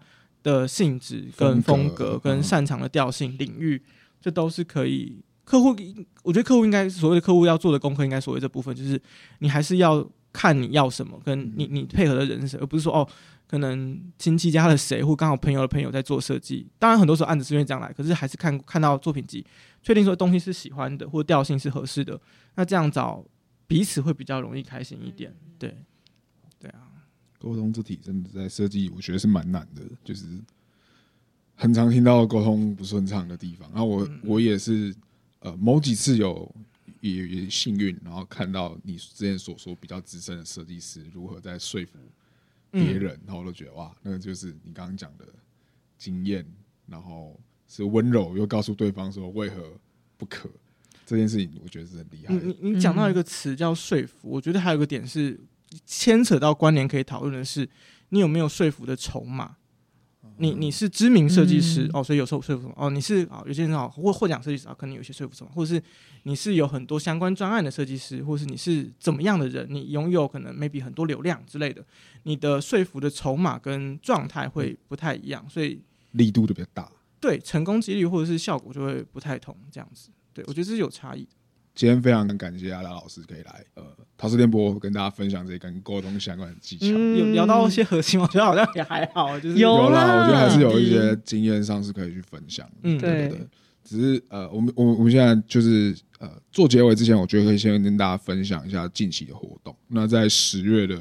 [0.48, 3.82] 的性质、跟风风格格、跟嗯擅长的调性、领域，
[4.22, 5.22] 这都是可以。
[5.44, 5.76] 客户，
[6.24, 9.02] 我觉得客户应该所谓的客户要做的功课，应该所谓这部分就是
[9.40, 13.06] 你还是要看你要什么，跟你你配合的人是谁，而不是说哦，
[13.46, 16.66] 可能亲戚家的谁或刚好朋友的朋友在做设计。
[16.80, 19.46] 当然很多时候案子是因为这样来，可是还是看看到作品集，
[19.84, 22.18] 确定说东西是喜欢的或调性是合适的，
[22.56, 23.24] 那这样找
[23.68, 25.36] 彼此会比较容易开心一点。
[25.60, 25.78] 对，
[26.58, 26.87] 对啊。
[27.48, 30.26] 沟通这题真的在设计，我觉得是蛮难的，就是
[31.56, 33.70] 很常听到沟通不顺畅的地方。
[33.70, 34.94] 然后我、嗯我也是
[35.40, 36.54] 呃某几次有
[37.00, 41.98] 也也幸运，然后看到你之前所说比较资深的设计师如何在说服
[42.70, 45.26] 别人，然后我都觉得哇，那个就是你刚刚讲的
[45.98, 46.46] 经验，
[46.86, 49.72] 然后是温柔又告诉对方说为何
[50.18, 50.50] 不可
[51.06, 52.42] 这件事情，我觉得是很厉害的。
[52.42, 55.40] 你你讲到一个词叫说服，我觉得还有一个点是
[55.86, 57.70] 牵扯到关联可以讨论的是，
[58.10, 59.56] 你有没有说服的筹码。
[60.40, 62.92] 你你是知名设计师、嗯哦，所以有说说服什么哦？
[62.92, 65.82] 你是啊、有些人好或获奖设计师啊，可能有些说服什么，或者是
[66.24, 69.66] 你是有很多相关专案的设计师，或者是你是怎么样的人？
[69.68, 71.84] 你拥有可能 maybe 很多流量之类的，
[72.24, 76.92] 你的说服的筹码跟状态会不太一样，所以力度就比较大。
[77.20, 80.12] 对成功几率或者是效果就会不太同，这样子。
[80.34, 81.32] 对我觉得这是有差异的。
[81.78, 83.84] 今天非常感谢阿达老师可以来呃
[84.18, 86.88] 陶瓷电波跟大家分享这些跟沟通相关的技巧。
[86.88, 92.68] 嗯有聊到一些核心，我觉得好像也还好，就是有有啦，我觉得还是有一些经验上是可以去分享。
[92.82, 93.48] 嗯对对，
[93.84, 99.76] 只是呃，我们我们我们现在就是呃做结尾之前，我觉得可以先跟大家分享一下近期的活动。
[99.88, 101.00] 那在十月的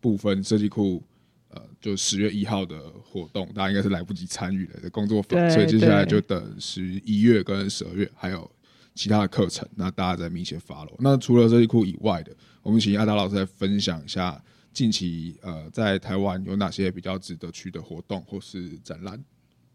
[0.00, 1.02] 部分，设计库
[1.50, 8.50] 呃就十月一号的活动，大家应该是来不及参与的工作坊，所以接下来就等十一月跟十二月还有
[8.98, 10.96] 其他的课程，那大家再密切 follow。
[10.98, 14.42] 那除了设计库以外的，我们请阿达老师来分享一下
[14.72, 19.22] 近期呃在台湾有哪些比较值得去的活动或是展览。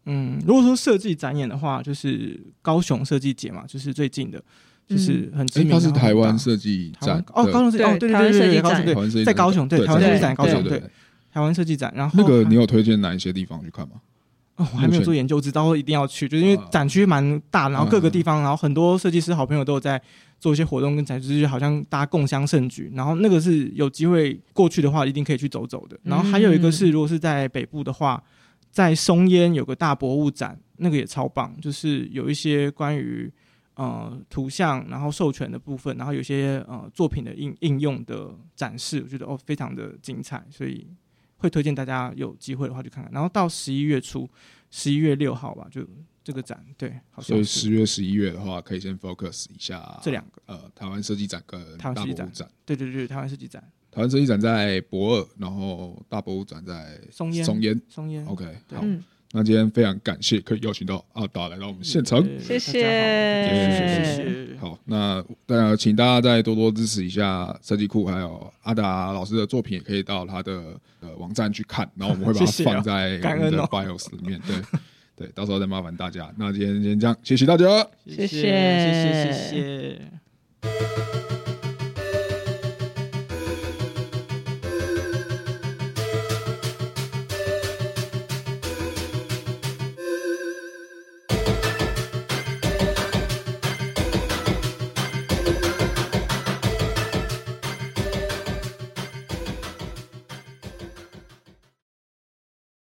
[0.04, 4.44] 嗯，如果说设计展演的话，就是高雄设计节嘛，就是最近的，
[4.86, 5.70] 就是很知，名。
[5.70, 10.90] 它是台湾设计展哦，高雄设计哦，对对对台湾对对对，设计展高雄对在高雄对对台湾设计展对高雄对对
[11.32, 13.94] 台湾设计展，然后那个你有有推荐哪一些地方去看吗？
[14.56, 20.00] 哦，我还没有做研究，知道一定要去，就是因为啊展区蛮大，然后各个地方，然后很多设计师好朋友都有在
[20.38, 22.90] 做一些活动跟展示，就好像大家共襄盛举。
[22.94, 25.98] 然后那个是有机会过去的话，一定可以去走走的。
[26.04, 28.22] 然后还有一个是，如果是在北部的话，
[28.70, 33.28] 在松烟有个大博物展，那个也超棒，就是有一些关于
[33.74, 40.86] 呃图像，然后授权的部分，然后有些呃作品的应应用的展示，我觉得哦非常的精彩，所以
[41.44, 43.12] 会推荐大家有机会的话去看看。
[43.12, 44.26] 然后到十一月初，
[44.70, 45.86] 十一月六号吧，就
[46.24, 52.50] 这个展，对，好所以十月、十一月的话，可以先 focus 一下这两个，呃台湾设计展跟大台湾设计展博物展。
[52.64, 57.82] 对对对，台湾设计展，台湾设计展在博尔，然后大博物展在松烟松烟。
[57.90, 59.04] 松烟 OK，好，嗯，
[59.36, 64.56] 那今天非常感谢可以邀请到阿达来到我们现场，谢谢谢谢谢谢。
[64.60, 74.56] 好，那大家请大家再多多支持一下设计库，还有阿达老师的作品也可以到他的呃网站去看，然后我们会把 它放在我们的 bios 里面，对
[75.26, 76.32] 对，到时候再麻烦大家。
[76.38, 77.66] 那今天先这样，谢谢大家，
[78.06, 79.98] 谢谢谢谢谢
[80.70, 81.23] 谢。